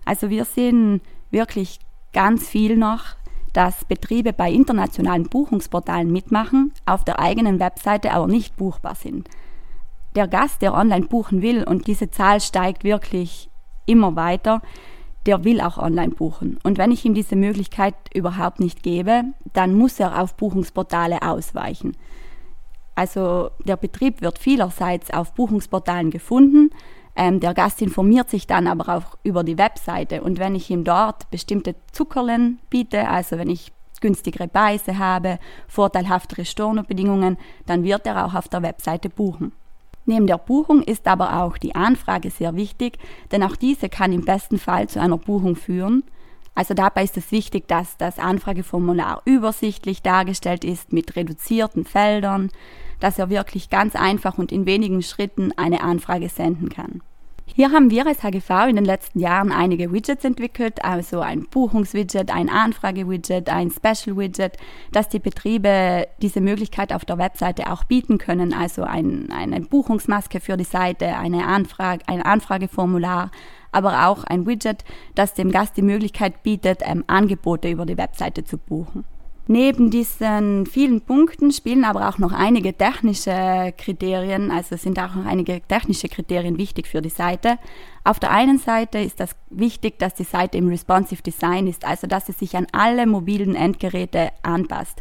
Also 0.04 0.28
wir 0.28 0.44
sehen 0.44 1.00
wirklich 1.30 1.80
ganz 2.12 2.47
viel 2.47 2.76
noch 2.76 3.16
dass 3.52 3.85
Betriebe 3.85 4.32
bei 4.32 4.52
internationalen 4.52 5.28
Buchungsportalen 5.28 6.12
mitmachen, 6.12 6.73
auf 6.87 7.04
der 7.04 7.18
eigenen 7.18 7.58
Webseite 7.58 8.12
aber 8.12 8.28
nicht 8.28 8.56
buchbar 8.56 8.94
sind. 8.94 9.28
Der 10.14 10.28
Gast, 10.28 10.62
der 10.62 10.74
online 10.74 11.06
buchen 11.06 11.42
will, 11.42 11.64
und 11.64 11.86
diese 11.86 12.10
Zahl 12.10 12.40
steigt 12.40 12.84
wirklich 12.84 13.50
immer 13.86 14.16
weiter, 14.16 14.62
der 15.26 15.44
will 15.44 15.60
auch 15.60 15.78
online 15.78 16.14
buchen. 16.14 16.58
Und 16.62 16.78
wenn 16.78 16.90
ich 16.90 17.04
ihm 17.04 17.14
diese 17.14 17.36
Möglichkeit 17.36 17.94
überhaupt 18.14 18.60
nicht 18.60 18.82
gebe, 18.82 19.24
dann 19.52 19.74
muss 19.74 20.00
er 20.00 20.22
auf 20.22 20.36
Buchungsportale 20.36 21.22
ausweichen. 21.22 21.96
Also 22.94 23.50
der 23.64 23.76
Betrieb 23.76 24.22
wird 24.22 24.38
vielerseits 24.38 25.12
auf 25.12 25.34
Buchungsportalen 25.34 26.10
gefunden. 26.10 26.70
Ähm, 27.14 27.40
der 27.40 27.54
Gast 27.54 27.82
informiert 27.82 28.30
sich 28.30 28.46
dann 28.46 28.66
aber 28.66 28.96
auch 28.96 29.18
über 29.22 29.44
die 29.44 29.58
Webseite. 29.58 30.22
Und 30.22 30.38
wenn 30.38 30.54
ich 30.54 30.70
ihm 30.70 30.84
dort 30.84 31.30
bestimmte 31.30 31.74
Zuckerlen 31.92 32.58
biete, 32.70 33.08
also 33.08 33.38
wenn 33.38 33.50
ich 33.50 33.72
günstigere 34.00 34.48
Preise 34.48 34.98
habe, 34.98 35.38
vorteilhaftere 35.66 36.44
Stornobedingungen, 36.44 37.36
dann 37.66 37.84
wird 37.84 38.06
er 38.06 38.24
auch 38.24 38.34
auf 38.34 38.48
der 38.48 38.62
Webseite 38.62 39.10
buchen. 39.10 39.52
Neben 40.08 40.26
der 40.26 40.38
Buchung 40.38 40.82
ist 40.82 41.06
aber 41.06 41.42
auch 41.42 41.58
die 41.58 41.74
Anfrage 41.74 42.30
sehr 42.30 42.56
wichtig, 42.56 42.98
denn 43.30 43.42
auch 43.42 43.56
diese 43.56 43.90
kann 43.90 44.10
im 44.10 44.24
besten 44.24 44.58
Fall 44.58 44.88
zu 44.88 45.02
einer 45.02 45.18
Buchung 45.18 45.54
führen. 45.54 46.02
Also 46.54 46.72
dabei 46.72 47.04
ist 47.04 47.18
es 47.18 47.30
wichtig, 47.30 47.68
dass 47.68 47.98
das 47.98 48.18
Anfrageformular 48.18 49.20
übersichtlich 49.26 50.00
dargestellt 50.00 50.64
ist 50.64 50.94
mit 50.94 51.14
reduzierten 51.14 51.84
Feldern, 51.84 52.50
dass 53.00 53.18
er 53.18 53.28
wirklich 53.28 53.68
ganz 53.68 53.94
einfach 53.94 54.38
und 54.38 54.50
in 54.50 54.64
wenigen 54.64 55.02
Schritten 55.02 55.52
eine 55.58 55.82
Anfrage 55.82 56.30
senden 56.30 56.70
kann. 56.70 57.02
Hier 57.55 57.73
haben 57.73 57.90
wir 57.90 58.07
als 58.07 58.23
HGV 58.23 58.69
in 58.69 58.76
den 58.76 58.85
letzten 58.85 59.19
Jahren 59.19 59.50
einige 59.50 59.93
Widgets 59.93 60.25
entwickelt, 60.25 60.85
also 60.85 61.21
ein 61.21 61.47
Buchungswidget, 61.49 62.31
ein 62.31 62.49
Anfragewidget, 62.49 63.49
ein 63.49 63.71
Special-Widget, 63.71 64.57
dass 64.93 65.09
die 65.09 65.19
Betriebe 65.19 66.07
diese 66.23 66.40
Möglichkeit 66.40 66.93
auf 66.93 67.05
der 67.05 67.19
Webseite 67.19 67.73
auch 67.73 67.85
bieten 67.85 68.19
können, 68.19 68.52
also 68.52 68.85
ein, 68.85 69.31
eine 69.33 69.61
Buchungsmaske 69.61 70.40
für 70.40 70.57
die 70.57 70.64
Seite, 70.64 71.17
eine 71.17 71.47
Anfrage, 71.47 72.05
ein 72.07 72.23
Anfrageformular, 72.23 73.31
aber 73.73 74.07
auch 74.07 74.25
ein 74.25 74.47
Widget, 74.47 74.85
das 75.14 75.35
dem 75.35 75.50
Gast 75.50 75.76
die 75.76 75.83
Möglichkeit 75.83 76.43
bietet, 76.43 76.83
ähm, 76.85 77.02
Angebote 77.09 77.69
über 77.69 77.87
die 77.87 77.99
Webseite 77.99 78.45
zu 78.45 78.59
buchen. 78.59 79.05
Neben 79.50 79.90
diesen 79.90 80.67
vielen 80.67 81.00
Punkten 81.00 81.52
spielen 81.52 81.87
aber 81.87 82.11
auch 82.11 82.19
noch 82.19 82.33
einige 82.33 82.76
technische 82.76 83.73
Kriterien, 83.78 84.50
also 84.50 84.76
sind 84.76 84.99
auch 84.99 85.14
noch 85.14 85.25
einige 85.25 85.62
technische 85.67 86.11
Kriterien 86.11 86.59
wichtig 86.59 86.87
für 86.87 87.00
die 87.00 87.09
Seite. 87.09 87.59
Auf 88.05 88.21
der 88.21 88.31
einen 88.31 88.59
Seite 88.59 88.99
ist 88.99 89.21
das 89.21 89.35
wichtig, 89.49 89.99
dass 89.99 90.14
die 90.14 90.25
Seite 90.25 90.59
im 90.59 90.69
Responsive 90.69 91.23
Design 91.23 91.67
ist, 91.67 91.87
also 91.87 92.07
dass 92.07 92.26
sie 92.26 92.33
sich 92.33 92.59
an 92.59 92.67
alle 92.73 93.07
mobilen 93.07 93.55
Endgeräte 93.55 94.33
anpasst. 94.43 95.00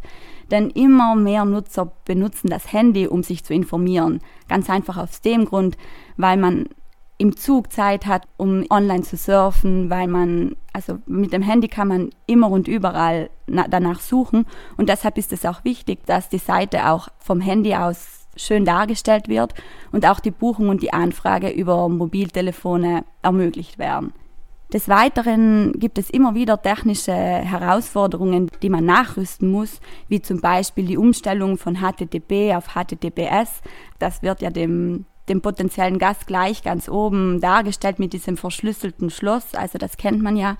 Denn 0.50 0.70
immer 0.70 1.14
mehr 1.16 1.44
Nutzer 1.44 1.92
benutzen 2.06 2.50
das 2.50 2.72
Handy, 2.72 3.06
um 3.06 3.24
sich 3.24 3.44
zu 3.44 3.54
informieren. 3.54 4.22
Ganz 4.48 4.70
einfach 4.70 4.96
aus 4.96 5.20
dem 5.20 5.44
Grund, 5.44 5.76
weil 6.16 6.38
man 6.38 6.70
im 7.18 7.36
Zug 7.36 7.72
Zeit 7.74 8.06
hat, 8.06 8.28
um 8.38 8.66
online 8.70 9.02
zu 9.02 9.18
surfen, 9.18 9.90
weil 9.90 10.08
man, 10.08 10.56
also 10.72 11.00
mit 11.08 11.34
dem 11.34 11.42
Handy 11.42 11.68
kann 11.68 11.88
man 11.88 12.10
immer 12.28 12.50
und 12.52 12.68
überall 12.68 13.30
danach 13.48 14.02
suchen. 14.02 14.46
Und 14.78 14.90
deshalb 14.90 15.18
ist 15.18 15.34
es 15.34 15.46
auch 15.46 15.64
wichtig, 15.64 16.06
dass 16.06 16.30
die 16.30 16.38
Seite 16.38 16.90
auch 16.90 17.10
vom 17.18 17.42
Handy 17.42 17.76
aus 17.76 18.28
schön 18.36 18.66
dargestellt 18.66 19.28
wird 19.28 19.56
und 19.92 20.06
auch 20.06 20.20
die 20.20 20.32
Buchung 20.32 20.70
und 20.70 20.84
die 20.84 20.94
Anfrage 20.94 21.50
über 21.50 21.90
Mobiltelefone 21.90 23.04
ermöglicht 23.24 23.80
werden. 23.80 24.14
Des 24.72 24.90
Weiteren 24.90 25.72
gibt 25.80 25.98
es 25.98 26.10
immer 26.10 26.36
wieder 26.36 26.62
technische 26.62 27.14
Herausforderungen, 27.14 28.52
die 28.62 28.70
man 28.70 28.86
nachrüsten 28.86 29.50
muss, 29.50 29.80
wie 30.10 30.22
zum 30.22 30.42
Beispiel 30.42 30.86
die 30.86 30.98
Umstellung 30.98 31.58
von 31.58 31.78
HTTP 31.78 32.54
auf 32.54 32.76
HTTPS. 32.76 33.62
Das 33.98 34.22
wird 34.22 34.42
ja 34.42 34.50
dem 34.50 35.06
dem 35.30 35.42
potenziellen 35.42 36.00
Gast 36.00 36.28
gleich 36.28 36.64
ganz 36.64 36.90
oben 36.90 37.42
dargestellt 37.42 38.00
mit 38.00 38.14
diesem 38.14 38.38
verschlüsselten 38.38 39.10
Schloss. 39.10 39.54
Also 39.54 39.78
das 39.78 39.98
kennt 39.98 40.22
man 40.22 40.36
ja. 40.36 40.58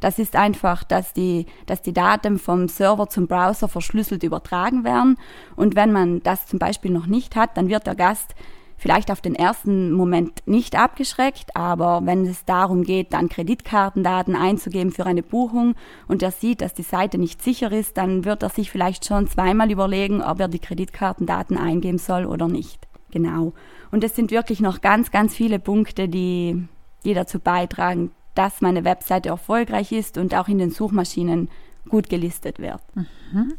Das 0.00 0.18
ist 0.18 0.34
einfach, 0.34 0.82
dass 0.82 1.12
die, 1.12 1.46
dass 1.66 1.82
die 1.82 1.92
Daten 1.92 2.38
vom 2.38 2.68
Server 2.68 3.08
zum 3.08 3.26
Browser 3.26 3.68
verschlüsselt 3.68 4.22
übertragen 4.22 4.84
werden. 4.84 5.18
Und 5.56 5.76
wenn 5.76 5.92
man 5.92 6.22
das 6.22 6.46
zum 6.46 6.58
Beispiel 6.58 6.90
noch 6.90 7.06
nicht 7.06 7.36
hat, 7.36 7.56
dann 7.56 7.68
wird 7.68 7.86
der 7.86 7.94
Gast 7.94 8.34
vielleicht 8.80 9.10
auf 9.10 9.20
den 9.20 9.34
ersten 9.34 9.92
Moment 9.92 10.46
nicht 10.46 10.74
abgeschreckt, 10.74 11.54
aber 11.54 12.00
wenn 12.04 12.24
es 12.26 12.46
darum 12.46 12.82
geht, 12.82 13.12
dann 13.12 13.28
Kreditkartendaten 13.28 14.34
einzugeben 14.34 14.90
für 14.90 15.04
eine 15.04 15.22
Buchung 15.22 15.74
und 16.08 16.22
er 16.22 16.30
sieht, 16.30 16.62
dass 16.62 16.72
die 16.72 16.82
Seite 16.82 17.18
nicht 17.18 17.42
sicher 17.42 17.70
ist, 17.70 17.98
dann 17.98 18.24
wird 18.24 18.42
er 18.42 18.48
sich 18.48 18.70
vielleicht 18.70 19.04
schon 19.04 19.28
zweimal 19.28 19.70
überlegen, 19.70 20.22
ob 20.22 20.40
er 20.40 20.48
die 20.48 20.58
Kreditkartendaten 20.58 21.58
eingeben 21.58 21.98
soll 21.98 22.24
oder 22.24 22.48
nicht. 22.48 22.89
Genau. 23.10 23.52
Und 23.90 24.04
es 24.04 24.14
sind 24.14 24.30
wirklich 24.30 24.60
noch 24.60 24.80
ganz, 24.80 25.10
ganz 25.10 25.34
viele 25.34 25.58
Punkte, 25.58 26.08
die, 26.08 26.66
die 27.04 27.14
dazu 27.14 27.38
beitragen, 27.38 28.10
dass 28.34 28.60
meine 28.60 28.84
Webseite 28.84 29.30
erfolgreich 29.30 29.92
ist 29.92 30.16
und 30.16 30.34
auch 30.34 30.48
in 30.48 30.58
den 30.58 30.70
Suchmaschinen 30.70 31.48
gut 31.88 32.08
gelistet 32.08 32.58
wird. 32.58 32.80
Mhm. 32.94 33.54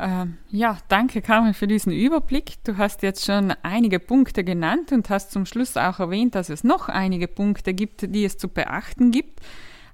Ähm, 0.00 0.38
ja, 0.50 0.78
danke 0.88 1.22
Carmen 1.22 1.54
für 1.54 1.66
diesen 1.66 1.92
Überblick. 1.92 2.62
Du 2.64 2.76
hast 2.76 3.02
jetzt 3.02 3.24
schon 3.24 3.52
einige 3.62 3.98
Punkte 3.98 4.44
genannt 4.44 4.92
und 4.92 5.10
hast 5.10 5.32
zum 5.32 5.44
Schluss 5.44 5.76
auch 5.76 5.98
erwähnt, 5.98 6.36
dass 6.36 6.50
es 6.50 6.62
noch 6.62 6.88
einige 6.88 7.26
Punkte 7.26 7.74
gibt, 7.74 8.14
die 8.14 8.24
es 8.24 8.38
zu 8.38 8.48
beachten 8.48 9.10
gibt. 9.10 9.40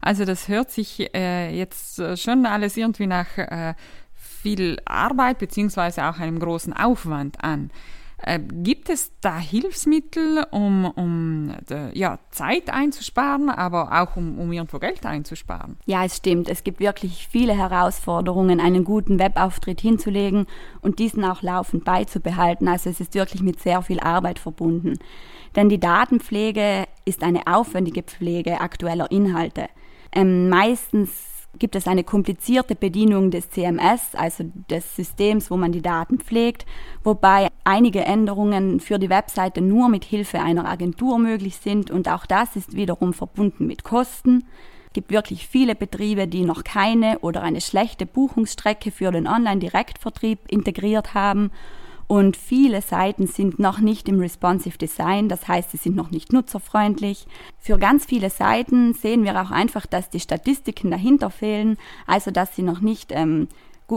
Also 0.02 0.26
das 0.26 0.48
hört 0.48 0.70
sich 0.70 1.14
äh, 1.14 1.56
jetzt 1.56 2.02
schon 2.16 2.44
alles 2.44 2.76
irgendwie 2.76 3.06
nach 3.06 3.38
äh, 3.38 3.74
viel 4.14 4.78
Arbeit 4.84 5.38
beziehungsweise 5.38 6.04
auch 6.04 6.18
einem 6.18 6.38
großen 6.38 6.74
Aufwand 6.74 7.42
an. 7.42 7.70
Äh, 8.26 8.40
gibt 8.40 8.88
es 8.88 9.12
da 9.20 9.38
Hilfsmittel, 9.38 10.46
um, 10.50 10.86
um 10.86 11.54
äh, 11.70 11.96
ja, 11.96 12.18
Zeit 12.30 12.70
einzusparen, 12.70 13.50
aber 13.50 14.00
auch 14.00 14.16
um, 14.16 14.38
um 14.38 14.50
irgendwo 14.50 14.78
Geld 14.78 15.04
einzusparen? 15.04 15.76
Ja, 15.84 16.04
es 16.04 16.16
stimmt. 16.16 16.48
Es 16.48 16.64
gibt 16.64 16.80
wirklich 16.80 17.28
viele 17.30 17.54
Herausforderungen, 17.54 18.60
einen 18.60 18.84
guten 18.84 19.18
Webauftritt 19.18 19.82
hinzulegen 19.82 20.46
und 20.80 21.00
diesen 21.00 21.22
auch 21.22 21.42
laufend 21.42 21.84
beizubehalten. 21.84 22.66
Also 22.66 22.88
es 22.88 22.98
ist 22.98 23.14
wirklich 23.14 23.42
mit 23.42 23.60
sehr 23.60 23.82
viel 23.82 24.00
Arbeit 24.00 24.38
verbunden. 24.38 24.98
Denn 25.54 25.68
die 25.68 25.78
Datenpflege 25.78 26.86
ist 27.04 27.22
eine 27.22 27.46
aufwendige 27.46 28.02
Pflege 28.02 28.60
aktueller 28.60 29.10
Inhalte. 29.10 29.66
Ähm, 30.12 30.48
meistens 30.48 31.33
gibt 31.58 31.76
es 31.76 31.86
eine 31.86 32.04
komplizierte 32.04 32.74
Bedienung 32.74 33.30
des 33.30 33.50
CMS, 33.50 34.14
also 34.14 34.44
des 34.70 34.96
Systems, 34.96 35.50
wo 35.50 35.56
man 35.56 35.72
die 35.72 35.82
Daten 35.82 36.18
pflegt, 36.18 36.66
wobei 37.02 37.48
einige 37.64 38.04
Änderungen 38.04 38.80
für 38.80 38.98
die 38.98 39.10
Webseite 39.10 39.60
nur 39.60 39.88
mit 39.88 40.04
Hilfe 40.04 40.40
einer 40.40 40.68
Agentur 40.68 41.18
möglich 41.18 41.56
sind 41.56 41.90
und 41.90 42.08
auch 42.08 42.26
das 42.26 42.56
ist 42.56 42.74
wiederum 42.74 43.12
verbunden 43.12 43.66
mit 43.66 43.84
Kosten. 43.84 44.44
Es 44.86 44.92
gibt 44.92 45.10
wirklich 45.10 45.46
viele 45.46 45.74
Betriebe, 45.74 46.28
die 46.28 46.44
noch 46.44 46.62
keine 46.62 47.18
oder 47.20 47.42
eine 47.42 47.60
schlechte 47.60 48.06
Buchungsstrecke 48.06 48.90
für 48.90 49.10
den 49.10 49.26
Online-Direktvertrieb 49.26 50.38
integriert 50.48 51.14
haben 51.14 51.50
und 52.14 52.36
viele 52.36 52.80
Seiten 52.80 53.26
sind 53.26 53.58
noch 53.58 53.80
nicht 53.80 54.08
im 54.08 54.20
Responsive 54.20 54.78
Design, 54.78 55.28
das 55.28 55.48
heißt, 55.48 55.72
sie 55.72 55.78
sind 55.78 55.96
noch 55.96 56.12
nicht 56.12 56.32
nutzerfreundlich. 56.32 57.26
Für 57.58 57.76
ganz 57.76 58.04
viele 58.04 58.30
Seiten 58.30 58.94
sehen 58.94 59.24
wir 59.24 59.42
auch 59.42 59.50
einfach, 59.50 59.84
dass 59.84 60.10
die 60.10 60.20
Statistiken 60.20 60.92
dahinter 60.92 61.30
fehlen, 61.30 61.76
also 62.06 62.30
dass 62.30 62.54
sie 62.54 62.62
noch 62.62 62.80
nicht 62.80 63.10
ähm, 63.10 63.48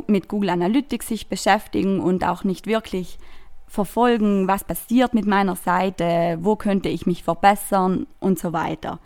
mit 0.08 0.30
Google 0.30 0.50
Analytics 0.50 1.10
sich 1.10 1.30
beschäftigen 1.30 2.00
und 2.00 2.24
auch 2.24 2.44
nicht 2.44 2.66
wirklich 2.66 3.20
verfolgen, 3.68 4.48
was 4.48 4.64
passiert 4.64 5.14
mit 5.14 5.28
meiner 5.28 5.56
Seite, 5.56 6.40
wo 6.42 6.56
könnte 6.56 6.90
ich 6.90 7.06
mich 7.06 7.24
verbessern 7.24 8.08
und 8.20 8.40
so 8.40 8.52
weiter. 8.52 8.98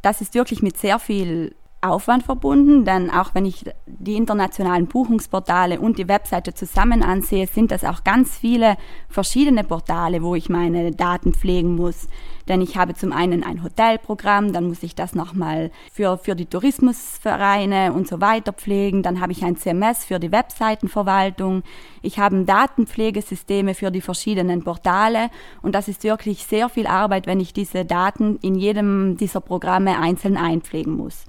Das 0.00 0.20
ist 0.20 0.34
wirklich 0.34 0.62
mit 0.62 0.76
sehr 0.76 1.00
viel 1.00 1.56
Aufwand 1.82 2.24
verbunden, 2.24 2.84
denn 2.84 3.10
auch 3.10 3.34
wenn 3.34 3.46
ich 3.46 3.64
die 3.86 4.16
internationalen 4.16 4.86
Buchungsportale 4.86 5.80
und 5.80 5.98
die 5.98 6.08
Webseite 6.08 6.52
zusammen 6.52 7.02
ansehe, 7.02 7.46
sind 7.46 7.70
das 7.70 7.84
auch 7.84 8.04
ganz 8.04 8.36
viele 8.36 8.76
verschiedene 9.08 9.64
Portale, 9.64 10.22
wo 10.22 10.34
ich 10.34 10.50
meine 10.50 10.90
Daten 10.90 11.32
pflegen 11.32 11.76
muss. 11.76 12.08
Denn 12.48 12.60
ich 12.60 12.76
habe 12.76 12.94
zum 12.94 13.12
einen 13.12 13.44
ein 13.44 13.62
Hotelprogramm, 13.62 14.52
dann 14.52 14.68
muss 14.68 14.82
ich 14.82 14.94
das 14.94 15.14
nochmal 15.14 15.70
für, 15.90 16.18
für 16.18 16.34
die 16.34 16.46
Tourismusvereine 16.46 17.92
und 17.94 18.08
so 18.08 18.20
weiter 18.20 18.52
pflegen. 18.52 19.02
Dann 19.02 19.20
habe 19.20 19.32
ich 19.32 19.44
ein 19.44 19.56
CMS 19.56 20.04
für 20.04 20.18
die 20.18 20.32
Webseitenverwaltung. 20.32 21.62
Ich 22.02 22.18
habe 22.18 22.44
Datenpflegesysteme 22.44 23.74
für 23.74 23.90
die 23.90 24.00
verschiedenen 24.00 24.64
Portale. 24.64 25.30
Und 25.62 25.74
das 25.74 25.88
ist 25.88 26.04
wirklich 26.04 26.44
sehr 26.44 26.68
viel 26.68 26.86
Arbeit, 26.86 27.26
wenn 27.26 27.40
ich 27.40 27.52
diese 27.52 27.84
Daten 27.84 28.36
in 28.42 28.54
jedem 28.54 29.16
dieser 29.16 29.40
Programme 29.40 29.98
einzeln 29.98 30.36
einpflegen 30.36 30.96
muss. 30.96 31.24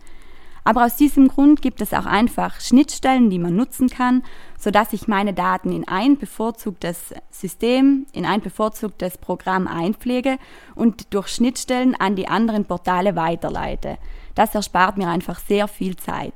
Aber 0.64 0.86
aus 0.86 0.96
diesem 0.96 1.28
Grund 1.28 1.62
gibt 1.62 1.82
es 1.82 1.94
auch 1.94 2.06
einfach 2.06 2.60
Schnittstellen, 2.60 3.30
die 3.30 3.40
man 3.40 3.56
nutzen 3.56 3.90
kann, 3.90 4.24
sodass 4.60 4.94
ich 4.94 5.08
meine 5.08 5.34
Daten 5.34 5.72
in 5.72 5.88
ein 5.88 6.18
bevorzugtes 6.18 7.16
System, 7.32 8.06
in 8.14 8.26
ein 8.26 8.42
bevorzugtes 8.42 9.18
Programm 9.18 9.68
einpflege 9.68 10.38
und 10.76 11.14
durch 11.14 11.30
Schnittstellen 11.30 11.96
an 11.96 12.16
die 12.16 12.28
anderen 12.28 12.66
Portale 12.66 13.16
weiterleite. 13.16 13.98
Das 14.36 14.54
erspart 14.54 14.98
mir 14.98 15.08
einfach 15.08 15.40
sehr 15.40 15.68
viel 15.68 15.96
Zeit. 15.96 16.34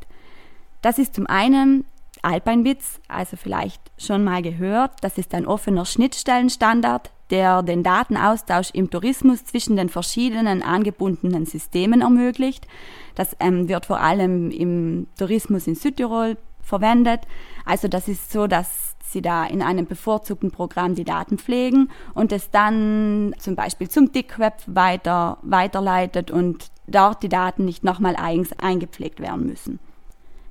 Das 0.81 0.97
ist 0.97 1.15
zum 1.15 1.27
einen 1.27 1.85
Alpine-Bits, 2.23 3.01
also 3.07 3.37
vielleicht 3.37 3.81
schon 3.97 4.23
mal 4.23 4.41
gehört. 4.41 4.93
Das 5.01 5.19
ist 5.19 5.35
ein 5.35 5.45
offener 5.45 5.85
Schnittstellenstandard, 5.85 7.11
der 7.29 7.63
den 7.63 7.83
Datenaustausch 7.83 8.69
im 8.73 8.89
Tourismus 8.89 9.45
zwischen 9.45 9.75
den 9.75 9.89
verschiedenen 9.89 10.61
angebundenen 10.61 11.45
Systemen 11.45 12.01
ermöglicht. 12.01 12.67
Das 13.15 13.35
ähm, 13.39 13.67
wird 13.67 13.85
vor 13.85 13.99
allem 13.99 14.51
im 14.51 15.07
Tourismus 15.17 15.67
in 15.67 15.75
Südtirol 15.75 16.37
verwendet. 16.61 17.21
Also 17.65 17.87
das 17.87 18.07
ist 18.07 18.31
so, 18.31 18.47
dass 18.47 18.95
sie 19.03 19.21
da 19.21 19.45
in 19.45 19.61
einem 19.61 19.85
bevorzugten 19.85 20.51
Programm 20.51 20.95
die 20.95 21.03
Daten 21.03 21.37
pflegen 21.37 21.89
und 22.13 22.31
es 22.31 22.49
dann 22.51 23.33
zum 23.39 23.55
Beispiel 23.55 23.89
zum 23.89 24.11
Dickweb 24.11 24.55
weiter, 24.67 25.37
weiterleitet 25.41 26.31
und 26.31 26.69
dort 26.87 27.23
die 27.23 27.29
Daten 27.29 27.65
nicht 27.65 27.83
nochmal 27.83 28.15
eigens 28.15 28.51
eingepflegt 28.59 29.19
werden 29.19 29.45
müssen. 29.45 29.79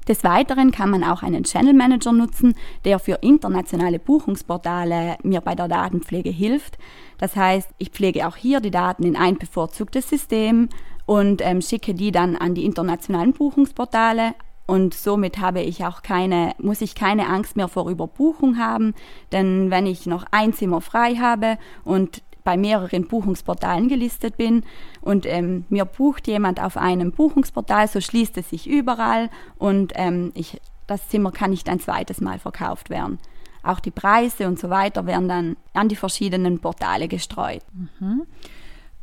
Des 0.06 0.22
Weiteren 0.22 0.70
kann 0.70 0.90
man 0.90 1.02
auch 1.02 1.22
einen 1.22 1.44
Channel 1.44 1.72
Manager 1.72 2.12
nutzen, 2.12 2.54
der 2.84 2.98
für 2.98 3.18
internationale 3.22 3.98
Buchungsportale 3.98 5.16
mir 5.22 5.40
bei 5.40 5.54
der 5.54 5.68
Datenpflege 5.68 6.30
hilft. 6.30 6.78
Das 7.18 7.36
heißt, 7.36 7.70
ich 7.78 7.90
pflege 7.90 8.26
auch 8.26 8.36
hier 8.36 8.60
die 8.60 8.70
Daten 8.70 9.04
in 9.04 9.16
ein 9.16 9.38
bevorzugtes 9.38 10.08
System 10.08 10.68
und 11.06 11.40
ähm, 11.42 11.62
schicke 11.62 11.94
die 11.94 12.12
dann 12.12 12.36
an 12.36 12.54
die 12.54 12.64
internationalen 12.64 13.32
Buchungsportale. 13.32 14.34
Und 14.66 14.94
somit 14.94 15.38
habe 15.40 15.60
ich 15.60 15.84
auch 15.84 16.02
keine, 16.02 16.52
muss 16.58 16.80
ich 16.80 16.94
keine 16.94 17.28
Angst 17.28 17.56
mehr 17.56 17.68
vor 17.68 17.90
Überbuchung 17.90 18.58
haben, 18.58 18.94
denn 19.30 19.70
wenn 19.70 19.86
ich 19.86 20.06
noch 20.06 20.24
ein 20.30 20.54
Zimmer 20.54 20.80
frei 20.80 21.16
habe 21.16 21.58
und 21.84 22.22
bei 22.44 22.56
mehreren 22.58 23.08
Buchungsportalen 23.08 23.88
gelistet 23.88 24.36
bin 24.36 24.64
und 25.00 25.26
ähm, 25.26 25.64
mir 25.70 25.86
bucht 25.86 26.28
jemand 26.28 26.62
auf 26.62 26.76
einem 26.76 27.10
Buchungsportal, 27.10 27.88
so 27.88 28.00
schließt 28.00 28.36
es 28.36 28.50
sich 28.50 28.68
überall 28.68 29.30
und 29.56 29.94
ähm, 29.96 30.30
ich, 30.34 30.60
das 30.86 31.08
Zimmer 31.08 31.32
kann 31.32 31.50
nicht 31.50 31.68
ein 31.68 31.80
zweites 31.80 32.20
Mal 32.20 32.38
verkauft 32.38 32.90
werden. 32.90 33.18
Auch 33.62 33.80
die 33.80 33.90
Preise 33.90 34.46
und 34.46 34.58
so 34.58 34.68
weiter 34.68 35.06
werden 35.06 35.28
dann 35.28 35.56
an 35.72 35.88
die 35.88 35.96
verschiedenen 35.96 36.58
Portale 36.58 37.08
gestreut. 37.08 37.62
Mhm. 37.72 38.26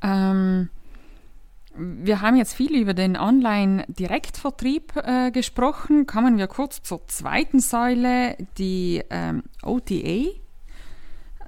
Ähm, 0.03 0.69
wir 1.75 2.21
haben 2.21 2.35
jetzt 2.35 2.53
viel 2.53 2.79
über 2.79 2.93
den 2.93 3.17
Online-Direktvertrieb 3.17 4.93
äh, 4.97 5.31
gesprochen. 5.31 6.05
Kommen 6.05 6.37
wir 6.37 6.47
kurz 6.47 6.83
zur 6.83 7.07
zweiten 7.07 7.59
Säule, 7.59 8.37
die 8.57 9.01
ähm, 9.09 9.43
OTA. 9.63 10.40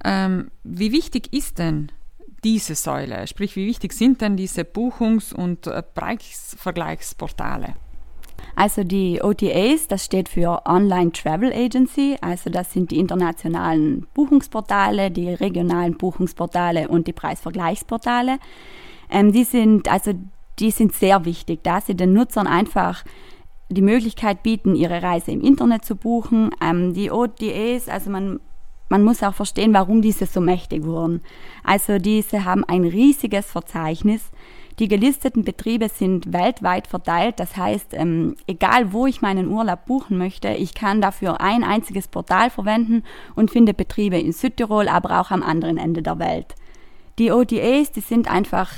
Ähm, 0.04 0.50
wie 0.62 0.92
wichtig 0.92 1.32
ist 1.32 1.58
denn 1.58 1.92
diese 2.42 2.74
Säule? 2.74 3.26
Sprich, 3.26 3.56
wie 3.56 3.66
wichtig 3.66 3.92
sind 3.92 4.20
denn 4.20 4.36
diese 4.36 4.62
Buchungs- 4.62 5.32
und 5.32 5.66
äh, 5.66 5.82
Preisvergleichsportale? 5.82 7.74
Also 8.56 8.84
die 8.84 9.20
OTAs, 9.22 9.88
das 9.88 10.04
steht 10.04 10.28
für 10.28 10.62
Online 10.66 11.10
Travel 11.10 11.52
Agency, 11.52 12.16
also 12.20 12.50
das 12.50 12.72
sind 12.72 12.90
die 12.90 12.98
internationalen 12.98 14.06
Buchungsportale, 14.14 15.10
die 15.10 15.30
regionalen 15.30 15.96
Buchungsportale 15.96 16.88
und 16.88 17.06
die 17.08 17.12
Preisvergleichsportale. 17.12 18.38
Ähm, 19.10 19.32
die 19.32 19.44
sind 19.44 19.88
also 19.88 20.12
die 20.60 20.70
sind 20.70 20.92
sehr 20.92 21.24
wichtig, 21.24 21.60
da 21.64 21.80
sie 21.80 21.96
den 21.96 22.12
Nutzern 22.12 22.46
einfach 22.46 23.04
die 23.68 23.82
Möglichkeit 23.82 24.44
bieten, 24.44 24.76
ihre 24.76 25.02
Reise 25.02 25.32
im 25.32 25.40
Internet 25.40 25.84
zu 25.84 25.96
buchen. 25.96 26.50
Ähm, 26.62 26.94
die 26.94 27.10
OTAs, 27.10 27.88
also 27.88 28.10
man 28.10 28.40
man 28.88 29.02
muss 29.02 29.22
auch 29.22 29.34
verstehen, 29.34 29.74
warum 29.74 30.02
diese 30.02 30.26
so 30.26 30.40
mächtig 30.40 30.84
wurden. 30.84 31.22
Also 31.62 31.98
diese 31.98 32.44
haben 32.44 32.64
ein 32.64 32.84
riesiges 32.84 33.46
Verzeichnis. 33.46 34.30
Die 34.78 34.88
gelisteten 34.88 35.44
Betriebe 35.44 35.88
sind 35.88 36.32
weltweit 36.32 36.88
verteilt. 36.88 37.38
Das 37.38 37.56
heißt, 37.56 37.94
ähm, 37.94 38.36
egal 38.46 38.92
wo 38.92 39.06
ich 39.06 39.22
meinen 39.22 39.48
Urlaub 39.48 39.86
buchen 39.86 40.18
möchte, 40.18 40.48
ich 40.48 40.74
kann 40.74 41.00
dafür 41.00 41.40
ein 41.40 41.62
einziges 41.62 42.08
Portal 42.08 42.50
verwenden 42.50 43.04
und 43.36 43.52
finde 43.52 43.72
Betriebe 43.72 44.18
in 44.18 44.32
Südtirol, 44.32 44.88
aber 44.88 45.20
auch 45.20 45.30
am 45.30 45.42
anderen 45.42 45.78
Ende 45.78 46.02
der 46.02 46.18
Welt. 46.18 46.54
Die 47.18 47.30
OTAs, 47.30 47.92
die 47.92 48.00
sind 48.00 48.28
einfach 48.28 48.70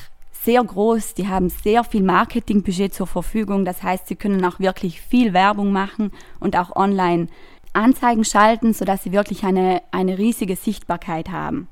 sehr 0.47 0.63
groß, 0.63 1.15
die 1.15 1.27
haben 1.27 1.49
sehr 1.49 1.83
viel 1.83 2.03
Marketingbudget 2.03 2.95
zur 2.95 3.07
Verfügung. 3.07 3.65
Das 3.65 3.83
heißt, 3.83 4.07
sie 4.07 4.17
können 4.17 4.45
auch 4.45 4.61
wirklich 4.61 5.01
viel 5.01 5.33
Werbung 5.33 5.73
machen 5.73 6.13
und 6.39 6.57
auch 6.57 6.77
online 6.77 7.29
Anzeigen 7.77 8.25
schalten, 8.25 8.73
sodass 8.73 9.03
sie 9.03 9.13
wirklich 9.13 9.45
eine, 9.45 9.83
eine 9.93 10.19
riesige 10.19 10.57
Sichtbarkeit 10.57 11.31
haben. 11.31 11.69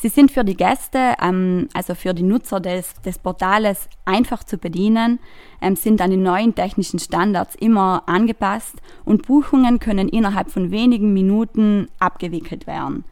Sie 0.00 0.08
sind 0.08 0.30
für 0.30 0.44
die 0.44 0.56
Gäste, 0.56 1.14
ähm, 1.20 1.68
also 1.74 1.96
für 1.96 2.14
die 2.14 2.22
Nutzer 2.22 2.60
des, 2.60 2.94
des 3.04 3.18
Portales, 3.18 3.88
einfach 4.04 4.44
zu 4.44 4.56
bedienen, 4.56 5.18
ähm, 5.60 5.74
sind 5.74 6.00
an 6.00 6.10
die 6.10 6.16
neuen 6.16 6.54
technischen 6.54 7.00
Standards 7.00 7.56
immer 7.56 8.04
angepasst 8.06 8.76
und 9.04 9.26
Buchungen 9.26 9.80
können 9.80 10.08
innerhalb 10.08 10.52
von 10.52 10.70
wenigen 10.70 11.12
Minuten 11.12 11.88
abgewickelt 11.98 12.68
werden. 12.68 13.04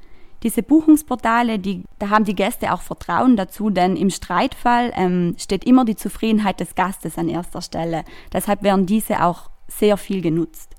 Diese 0.45 0.63
Buchungsportale, 0.63 1.59
die, 1.59 1.83
da 1.99 2.11
haben 2.11 2.25
die 2.25 2.37
Gäste 2.37 2.73
auch 2.73 2.83
Vertrauen 2.83 3.37
dazu, 3.37 3.69
denn 3.69 3.97
im 3.97 4.11
Streitfall 4.11 4.93
ähm, 4.95 5.35
steht 5.39 5.65
immer 5.65 5.85
die 5.85 5.97
Zufriedenheit 5.97 6.61
des 6.61 6.77
Gastes 6.77 7.19
an 7.19 7.29
erster 7.29 7.63
Stelle. 7.63 8.05
Deshalb 8.33 8.63
werden 8.63 8.87
diese 8.87 9.25
auch 9.25 9.51
sehr 9.67 9.97
viel 9.97 10.23
genutzt. 10.23 10.76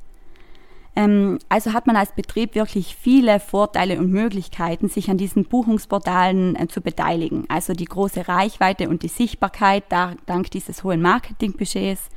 Ähm, 0.97 1.37
also 1.47 1.73
hat 1.73 1.85
man 1.85 1.95
als 1.95 2.11
Betrieb 2.13 2.55
wirklich 2.55 2.95
viele 2.95 3.39
Vorteile 3.39 3.99
und 3.99 4.09
Möglichkeiten, 4.09 4.89
sich 4.89 5.11
an 5.11 5.17
diesen 5.17 5.45
Buchungsportalen 5.45 6.55
äh, 6.55 6.67
zu 6.67 6.81
beteiligen. 6.81 7.45
Also 7.49 7.73
die 7.73 7.85
große 7.85 8.27
Reichweite 8.27 8.89
und 8.89 9.03
die 9.03 9.07
Sichtbarkeit 9.07 9.83
da, 9.89 10.13
dank 10.25 10.49
dieses 10.49 10.83
hohen 10.83 11.03
Marketingbudgets, 11.03 12.09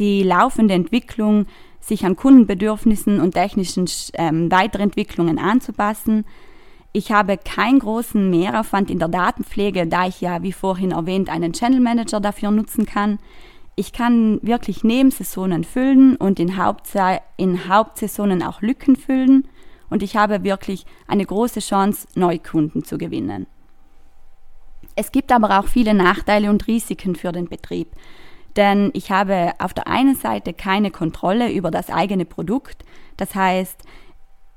die 0.00 0.24
laufende 0.24 0.74
Entwicklung, 0.74 1.46
sich 1.78 2.04
an 2.04 2.16
Kundenbedürfnissen 2.16 3.20
und 3.20 3.34
technischen 3.34 3.88
ähm, 4.14 4.50
Weiterentwicklungen 4.50 5.38
anzupassen. 5.38 6.24
Ich 6.92 7.12
habe 7.12 7.38
keinen 7.38 7.78
großen 7.78 8.28
Mehraufwand 8.28 8.90
in 8.90 8.98
der 8.98 9.06
Datenpflege, 9.08 9.86
da 9.86 10.08
ich 10.08 10.20
ja, 10.20 10.42
wie 10.42 10.52
vorhin 10.52 10.90
erwähnt, 10.90 11.30
einen 11.30 11.52
Channel 11.52 11.78
Manager 11.78 12.18
dafür 12.18 12.50
nutzen 12.50 12.84
kann 12.84 13.20
ich 13.76 13.92
kann 13.92 14.40
wirklich 14.42 14.84
Nebensaisonen 14.84 15.62
füllen 15.62 16.16
und 16.16 16.40
in, 16.40 16.56
Hauptsa 16.56 17.20
in 17.36 17.68
Hauptsaisonen 17.68 18.42
auch 18.42 18.62
Lücken 18.62 18.96
füllen. 18.96 19.46
Und 19.90 20.02
ich 20.02 20.16
habe 20.16 20.42
wirklich 20.42 20.86
eine 21.06 21.24
große 21.24 21.60
Chance, 21.60 22.08
Neukunden 22.14 22.82
zu 22.84 22.98
gewinnen. 22.98 23.46
Es 24.96 25.12
gibt 25.12 25.30
aber 25.30 25.60
auch 25.60 25.68
viele 25.68 25.92
Nachteile 25.92 26.48
und 26.48 26.66
Risiken 26.66 27.14
für 27.14 27.30
den 27.30 27.48
Betrieb, 27.48 27.88
denn 28.56 28.90
ich 28.94 29.10
habe 29.10 29.52
auf 29.58 29.74
der 29.74 29.86
einen 29.86 30.16
Seite 30.16 30.54
keine 30.54 30.90
Kontrolle 30.90 31.52
über 31.52 31.70
das 31.70 31.90
eigene 31.90 32.24
Produkt, 32.24 32.82
das 33.18 33.34
heißt, 33.34 33.82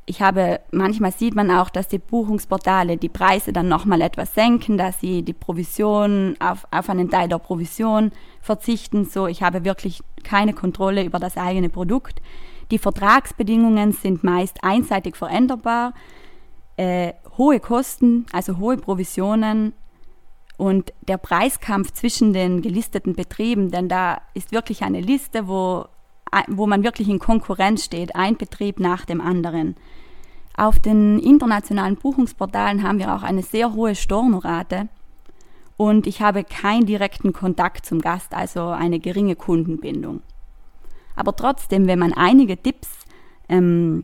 ich 0.10 0.24
habe, 0.24 0.60
manchmal 0.72 1.12
sieht 1.12 1.36
man 1.36 1.52
auch, 1.52 1.70
dass 1.70 1.88
die 1.88 2.00
Buchungsportale 2.00 2.98
die 2.98 3.10
Preise 3.10 3.54
dann 3.54 3.68
nochmal 3.68 4.02
etwas 4.02 4.34
senken, 4.34 4.76
dass 4.76 5.00
sie 5.00 5.22
die 5.22 5.34
Provision 5.34 6.36
auf, 6.40 6.66
auf 6.72 6.90
einen 6.90 7.12
Teil 7.12 7.30
der 7.30 7.38
Provision 7.38 8.12
verzichten. 8.42 9.06
So, 9.06 9.28
ich 9.28 9.44
habe 9.44 9.66
wirklich 9.66 10.02
keine 10.24 10.54
Kontrolle 10.54 11.04
über 11.04 11.20
das 11.20 11.38
eigene 11.38 11.70
Produkt. 11.70 12.24
Die 12.72 12.80
Vertragsbedingungen 12.80 13.92
sind 13.92 14.24
meist 14.24 14.64
einseitig 14.64 15.16
veränderbar. 15.16 15.94
Äh, 16.76 17.14
hohe 17.38 17.60
Kosten, 17.60 18.26
also 18.32 18.58
hohe 18.58 18.78
Provisionen 18.78 19.74
und 20.58 20.92
der 21.08 21.20
Preiskampf 21.20 21.92
zwischen 21.92 22.34
den 22.34 22.64
gelisteten 22.64 23.14
Betrieben, 23.14 23.70
denn 23.70 23.90
da 23.90 24.22
ist 24.34 24.52
wirklich 24.52 24.82
eine 24.82 25.02
Liste, 25.02 25.48
wo, 25.48 25.86
wo 26.48 26.66
man 26.66 26.84
wirklich 26.84 27.10
in 27.10 27.20
Konkurrenz 27.20 27.86
steht, 27.86 28.16
ein 28.16 28.38
Betrieb 28.38 28.80
nach 28.80 29.06
dem 29.06 29.22
anderen. 29.22 29.76
Auf 30.60 30.78
den 30.78 31.20
internationalen 31.20 31.96
Buchungsportalen 31.96 32.84
haben 32.84 33.00
wir 33.00 33.16
auch 33.16 33.24
eine 33.24 33.44
sehr 33.44 33.72
hohe 33.72 33.96
Stornorate 33.96 34.90
und 35.78 36.06
ich 36.06 36.22
habe 36.22 36.44
keinen 36.44 36.86
direkten 36.86 37.32
Kontakt 37.32 37.86
zum 37.86 38.02
Gast, 38.02 38.34
also 38.34 38.68
eine 38.68 39.00
geringe 39.00 39.38
Kundenbindung. 39.38 40.22
Aber 41.16 41.34
trotzdem, 41.34 41.88
wenn 41.88 42.00
man 42.00 42.12
einige 42.12 42.62
Tipps 42.62 42.90
ähm, 43.48 44.04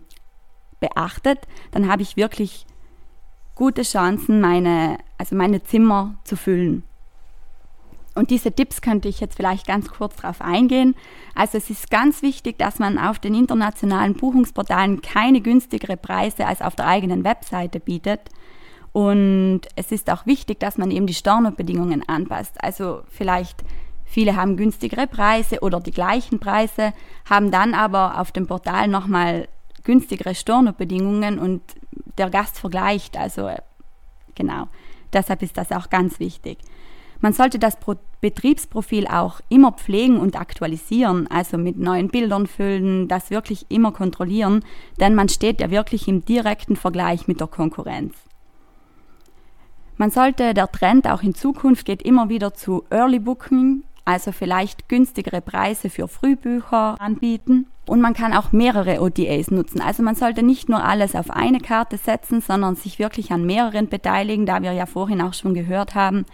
beachtet, 0.80 1.40
dann 1.72 1.90
habe 1.92 2.04
ich 2.04 2.16
wirklich 2.16 2.66
gute 3.54 3.82
Chancen, 3.82 4.40
meine, 4.40 5.00
also 5.18 5.36
meine 5.36 5.62
Zimmer 5.62 6.16
zu 6.24 6.38
füllen. 6.38 6.84
Und 8.16 8.32
diese 8.32 8.54
Tipps 8.54 8.82
könnte 8.82 9.10
ich 9.10 9.20
jetzt 9.20 9.36
vielleicht 9.36 9.68
ganz 9.68 9.90
kurz 9.90 10.16
darauf 10.16 10.42
eingehen. 10.42 10.96
Also 11.36 11.58
es 11.58 11.70
ist 11.70 11.92
ganz 11.92 12.22
wichtig, 12.22 12.58
dass 12.58 12.80
man 12.80 12.98
auf 12.98 13.20
den 13.20 13.36
internationalen 13.36 14.14
Buchungsportalen 14.14 15.02
keine 15.02 15.42
günstigere 15.42 15.98
Preise 15.98 16.48
als 16.48 16.62
auf 16.62 16.76
der 16.76 16.88
eigenen 16.88 17.26
Webseite 17.26 17.82
bietet. 17.82 18.22
Und 18.94 19.62
es 19.76 19.92
ist 19.92 20.10
auch 20.10 20.26
wichtig, 20.26 20.62
dass 20.62 20.78
man 20.78 20.90
eben 20.90 21.06
die 21.06 21.14
Stornobedingungen 21.14 22.08
anpasst. 22.08 22.64
Also 22.64 23.02
vielleicht 23.10 23.66
viele 24.06 24.38
haben 24.38 24.56
günstigere 24.56 25.08
Preise 25.08 25.60
oder 25.60 25.82
die 25.82 25.92
gleichen 25.92 26.40
Preise, 26.40 26.94
haben 27.30 27.52
dann 27.52 27.74
aber 27.74 28.22
auf 28.22 28.32
dem 28.32 28.48
Portal 28.48 28.88
nochmal 28.88 29.50
günstigere 29.84 30.34
Stornobedingungen 30.34 31.40
und 31.40 31.62
der 32.18 32.30
Gast 32.30 32.58
vergleicht. 32.58 33.18
Also 33.18 33.50
genau, 34.36 34.70
deshalb 35.12 35.42
ist 35.42 35.58
das 35.58 35.74
auch 35.74 35.90
ganz 35.90 36.22
wichtig. 36.22 36.60
Man 37.22 37.34
sollte 37.34 37.60
das 37.60 37.80
Pro 37.80 37.96
Betriebsprofil 38.22 39.08
auch 39.08 39.40
immer 39.50 39.72
pflegen 39.72 40.18
und 40.18 40.36
aktualisieren, 40.36 41.28
also 41.30 41.60
mit 41.60 41.78
neuen 41.78 42.08
Bildern 42.08 42.48
füllen, 42.48 43.08
das 43.08 43.30
wirklich 43.30 43.68
immer 43.70 43.92
kontrollieren, 43.92 44.66
denn 45.00 45.14
man 45.14 45.30
steht 45.30 45.62
ja 45.62 45.70
wirklich 45.70 46.08
im 46.08 46.26
direkten 46.26 46.76
Vergleich 46.76 47.28
mit 47.28 47.40
der 47.40 47.48
Konkurrenz. 47.48 48.16
Man 49.98 50.10
sollte, 50.10 50.56
der 50.56 50.72
Trend 50.72 51.08
auch 51.08 51.22
in 51.22 51.36
Zukunft 51.36 51.86
geht 51.86 52.02
immer 52.02 52.30
wieder 52.30 52.54
zu 52.56 52.84
Early 52.90 53.20
Booking, 53.20 53.84
also 54.06 54.32
vielleicht 54.32 54.90
günstigere 54.90 55.42
Preise 55.42 55.90
für 55.90 56.08
Frühbücher 56.08 57.00
anbieten. 57.00 57.68
Und 57.88 58.02
man 58.02 58.14
kann 58.14 58.34
auch 58.34 58.52
mehrere 58.52 59.02
OTAs 59.02 59.52
nutzen. 59.52 59.82
Also 59.82 60.04
man 60.04 60.16
sollte 60.16 60.44
nicht 60.44 60.70
nur 60.70 60.84
alles 60.84 61.16
auf 61.16 61.30
eine 61.30 61.60
Karte 61.60 61.98
setzen, 61.98 62.42
sondern 62.42 62.76
sich 62.76 63.00
wirklich 63.00 63.32
an 63.32 63.46
mehreren 63.46 63.88
beteiligen, 63.88 64.46
da 64.46 64.62
wir 64.62 64.74
ja 64.74 64.86
vorhin 64.86 65.22
auch 65.22 65.34
schon 65.34 65.54
gehört 65.54 65.94
haben, 65.94 66.26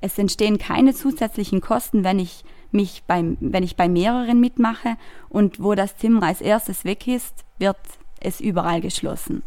es 0.00 0.18
entstehen 0.18 0.58
keine 0.58 0.94
zusätzlichen 0.94 1.60
Kosten, 1.60 2.04
wenn 2.04 2.18
ich 2.18 2.44
mich 2.70 3.02
beim, 3.06 3.36
wenn 3.40 3.62
ich 3.62 3.76
bei 3.76 3.88
mehreren 3.88 4.40
mitmache 4.40 4.96
und 5.28 5.62
wo 5.62 5.74
das 5.74 5.96
Zimmer 5.96 6.22
als 6.22 6.40
erstes 6.40 6.84
weg 6.84 7.06
ist, 7.06 7.44
wird 7.58 7.76
es 8.20 8.40
überall 8.40 8.80
geschlossen. 8.80 9.42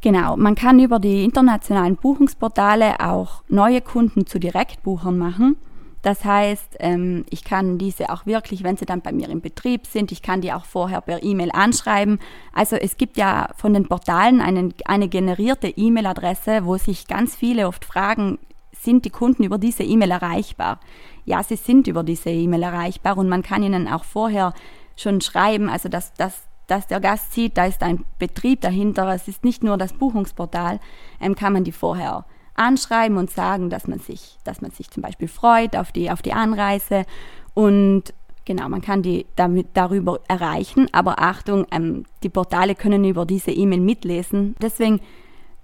Genau, 0.00 0.36
man 0.36 0.56
kann 0.56 0.80
über 0.80 0.98
die 0.98 1.24
internationalen 1.24 1.96
Buchungsportale 1.96 2.98
auch 2.98 3.44
neue 3.48 3.80
Kunden 3.80 4.26
zu 4.26 4.40
Direktbuchern 4.40 5.16
machen. 5.16 5.56
Das 6.02 6.24
heißt, 6.24 6.78
ähm, 6.80 7.24
ich 7.30 7.44
kann 7.44 7.78
diese 7.78 8.10
auch 8.10 8.26
wirklich, 8.26 8.64
wenn 8.64 8.76
sie 8.76 8.86
dann 8.86 9.02
bei 9.02 9.12
mir 9.12 9.28
im 9.28 9.40
Betrieb 9.40 9.86
sind, 9.86 10.10
ich 10.10 10.20
kann 10.20 10.40
die 10.40 10.52
auch 10.52 10.64
vorher 10.64 11.00
per 11.00 11.22
E-Mail 11.22 11.52
anschreiben. 11.52 12.18
Also 12.52 12.74
es 12.74 12.96
gibt 12.96 13.16
ja 13.16 13.50
von 13.56 13.72
den 13.72 13.86
Portalen 13.86 14.40
einen, 14.40 14.74
eine 14.84 15.06
generierte 15.08 15.68
E-Mail-Adresse, 15.68 16.64
wo 16.64 16.76
sich 16.76 17.06
ganz 17.06 17.36
viele 17.36 17.68
oft 17.68 17.84
fragen, 17.84 18.40
sind 18.82 19.04
die 19.04 19.10
Kunden 19.10 19.44
über 19.44 19.58
diese 19.58 19.82
E-Mail 19.82 20.10
erreichbar? 20.10 20.80
Ja, 21.24 21.42
sie 21.42 21.56
sind 21.56 21.86
über 21.86 22.02
diese 22.02 22.30
E-Mail 22.30 22.62
erreichbar 22.62 23.16
und 23.16 23.28
man 23.28 23.42
kann 23.42 23.62
ihnen 23.62 23.88
auch 23.88 24.04
vorher 24.04 24.54
schon 24.96 25.20
schreiben, 25.20 25.68
also 25.68 25.88
dass, 25.88 26.12
dass, 26.14 26.42
dass 26.66 26.86
der 26.86 27.00
Gast 27.00 27.32
sieht, 27.32 27.56
da 27.56 27.66
ist 27.66 27.82
ein 27.82 28.04
Betrieb 28.18 28.60
dahinter, 28.60 29.08
es 29.14 29.28
ist 29.28 29.44
nicht 29.44 29.62
nur 29.62 29.76
das 29.76 29.92
Buchungsportal, 29.92 30.80
ähm, 31.20 31.34
kann 31.34 31.52
man 31.52 31.64
die 31.64 31.72
vorher 31.72 32.24
anschreiben 32.54 33.16
und 33.16 33.30
sagen, 33.30 33.70
dass 33.70 33.86
man 33.86 33.98
sich, 33.98 34.38
dass 34.44 34.60
man 34.60 34.72
sich 34.72 34.90
zum 34.90 35.02
Beispiel 35.02 35.28
freut 35.28 35.76
auf 35.76 35.92
die, 35.92 36.10
auf 36.10 36.22
die 36.22 36.32
Anreise 36.32 37.06
und 37.54 38.12
Genau, 38.44 38.68
man 38.68 38.80
kann 38.80 39.02
die 39.02 39.26
damit 39.36 39.68
darüber 39.74 40.18
erreichen, 40.26 40.88
aber 40.90 41.20
Achtung, 41.20 41.64
ähm, 41.70 42.06
die 42.24 42.28
Portale 42.28 42.74
können 42.74 43.04
über 43.04 43.24
diese 43.24 43.52
E-Mail 43.52 43.78
mitlesen. 43.78 44.56
Deswegen 44.60 45.00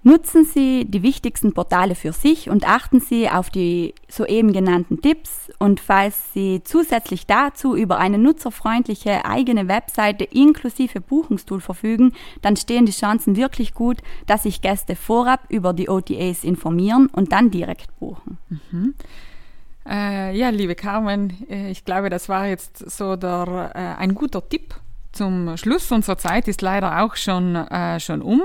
Nutzen 0.09 0.47
Sie 0.47 0.87
die 0.87 1.03
wichtigsten 1.03 1.53
Portale 1.53 1.95
für 1.95 2.15
sich 2.15 2.49
und 2.49 2.67
achten 2.67 2.99
Sie 2.99 3.29
auf 3.29 3.51
die 3.51 3.95
soeben 4.09 4.55
genannten 4.55 5.03
Tipps. 5.03 5.51
Und 5.59 5.81
falls 5.81 6.33
Sie 6.33 6.63
zusätzlich 6.65 7.27
dazu 7.27 7.77
über 7.77 7.99
eine 7.99 8.17
nutzerfreundliche 8.17 9.27
eigene 9.27 9.69
Webseite 9.69 10.25
inklusive 10.25 11.03
Buchungstool 11.03 11.61
verfügen, 11.61 12.15
dann 12.41 12.57
stehen 12.57 12.87
die 12.87 12.93
Chancen 12.93 13.37
wirklich 13.37 13.75
gut, 13.75 13.99
dass 14.27 14.45
sich 14.45 14.63
Gäste 14.63 14.97
vorab 14.97 15.41
über 15.51 15.75
die 15.75 15.91
OTAs 15.91 16.43
informieren 16.43 17.09
und 17.13 17.33
dann 17.33 17.51
direkt 17.51 17.95
buchen. 17.99 18.39
Mhm. 18.49 18.95
Äh, 19.87 20.35
ja, 20.35 20.49
liebe 20.49 20.75
Carmen, 20.75 21.37
äh, 21.51 21.71
ich 21.71 21.85
glaube, 21.85 22.09
das 22.09 22.31
war 22.31 22.47
jetzt 22.47 22.79
so 22.79 23.17
der, 23.17 23.73
äh, 23.75 24.01
ein 24.01 24.15
guter 24.15 24.49
Tipp 24.49 24.75
zum 25.13 25.55
Schluss. 25.59 25.93
Unsere 25.93 26.17
Zeit 26.17 26.49
ist 26.49 26.63
leider 26.63 27.03
auch 27.03 27.15
schon, 27.15 27.57
äh, 27.57 28.01
schon 28.01 28.23
um. 28.23 28.45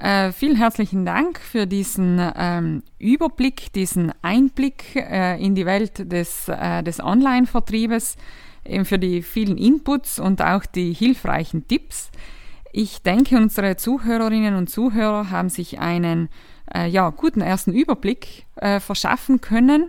Äh, 0.00 0.30
vielen 0.30 0.54
herzlichen 0.54 1.04
Dank 1.04 1.40
für 1.40 1.66
diesen 1.66 2.20
ähm, 2.36 2.84
Überblick, 3.00 3.72
diesen 3.72 4.12
Einblick 4.22 4.94
äh, 4.94 5.44
in 5.44 5.56
die 5.56 5.66
Welt 5.66 6.12
des, 6.12 6.48
äh, 6.48 6.84
des 6.84 7.00
Online-Vertriebes, 7.00 8.16
eben 8.64 8.84
für 8.84 9.00
die 9.00 9.22
vielen 9.22 9.58
Inputs 9.58 10.20
und 10.20 10.40
auch 10.40 10.66
die 10.66 10.92
hilfreichen 10.92 11.66
Tipps. 11.66 12.10
Ich 12.72 13.02
denke, 13.02 13.38
unsere 13.38 13.76
Zuhörerinnen 13.76 14.54
und 14.54 14.70
Zuhörer 14.70 15.30
haben 15.30 15.48
sich 15.48 15.80
einen 15.80 16.28
äh, 16.72 16.86
ja, 16.86 17.10
guten 17.10 17.40
ersten 17.40 17.72
Überblick 17.72 18.46
äh, 18.54 18.78
verschaffen 18.78 19.40
können 19.40 19.88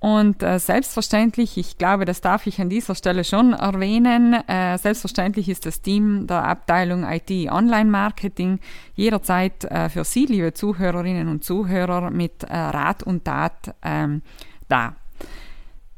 und 0.00 0.42
äh, 0.42 0.58
selbstverständlich, 0.58 1.58
ich 1.58 1.76
glaube, 1.76 2.04
das 2.04 2.20
darf 2.20 2.46
ich 2.46 2.60
an 2.60 2.70
dieser 2.70 2.94
Stelle 2.94 3.24
schon 3.24 3.52
erwähnen, 3.52 4.34
äh, 4.46 4.78
selbstverständlich 4.78 5.48
ist 5.48 5.66
das 5.66 5.82
Team 5.82 6.26
der 6.28 6.44
Abteilung 6.44 7.04
IT 7.04 7.30
Online 7.50 7.90
Marketing 7.90 8.60
jederzeit 8.94 9.64
äh, 9.64 9.88
für 9.88 10.04
Sie, 10.04 10.26
liebe 10.26 10.54
Zuhörerinnen 10.54 11.28
und 11.28 11.42
Zuhörer, 11.42 12.10
mit 12.10 12.44
äh, 12.44 12.54
Rat 12.54 13.02
und 13.02 13.24
Tat 13.24 13.74
ähm, 13.82 14.22
da. 14.68 14.94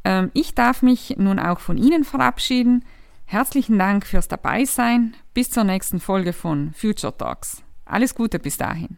Ähm, 0.04 0.30
ich 0.32 0.54
darf 0.54 0.80
mich 0.80 1.16
nun 1.18 1.38
auch 1.38 1.60
von 1.60 1.76
Ihnen 1.76 2.04
verabschieden. 2.04 2.84
Herzlichen 3.26 3.78
Dank 3.78 4.06
fürs 4.06 4.28
Dabeisein. 4.28 5.14
Bis 5.34 5.50
zur 5.50 5.64
nächsten 5.64 6.00
Folge 6.00 6.32
von 6.32 6.72
Future 6.74 7.16
Talks. 7.16 7.62
Alles 7.84 8.14
Gute 8.14 8.38
bis 8.38 8.56
dahin. 8.56 8.96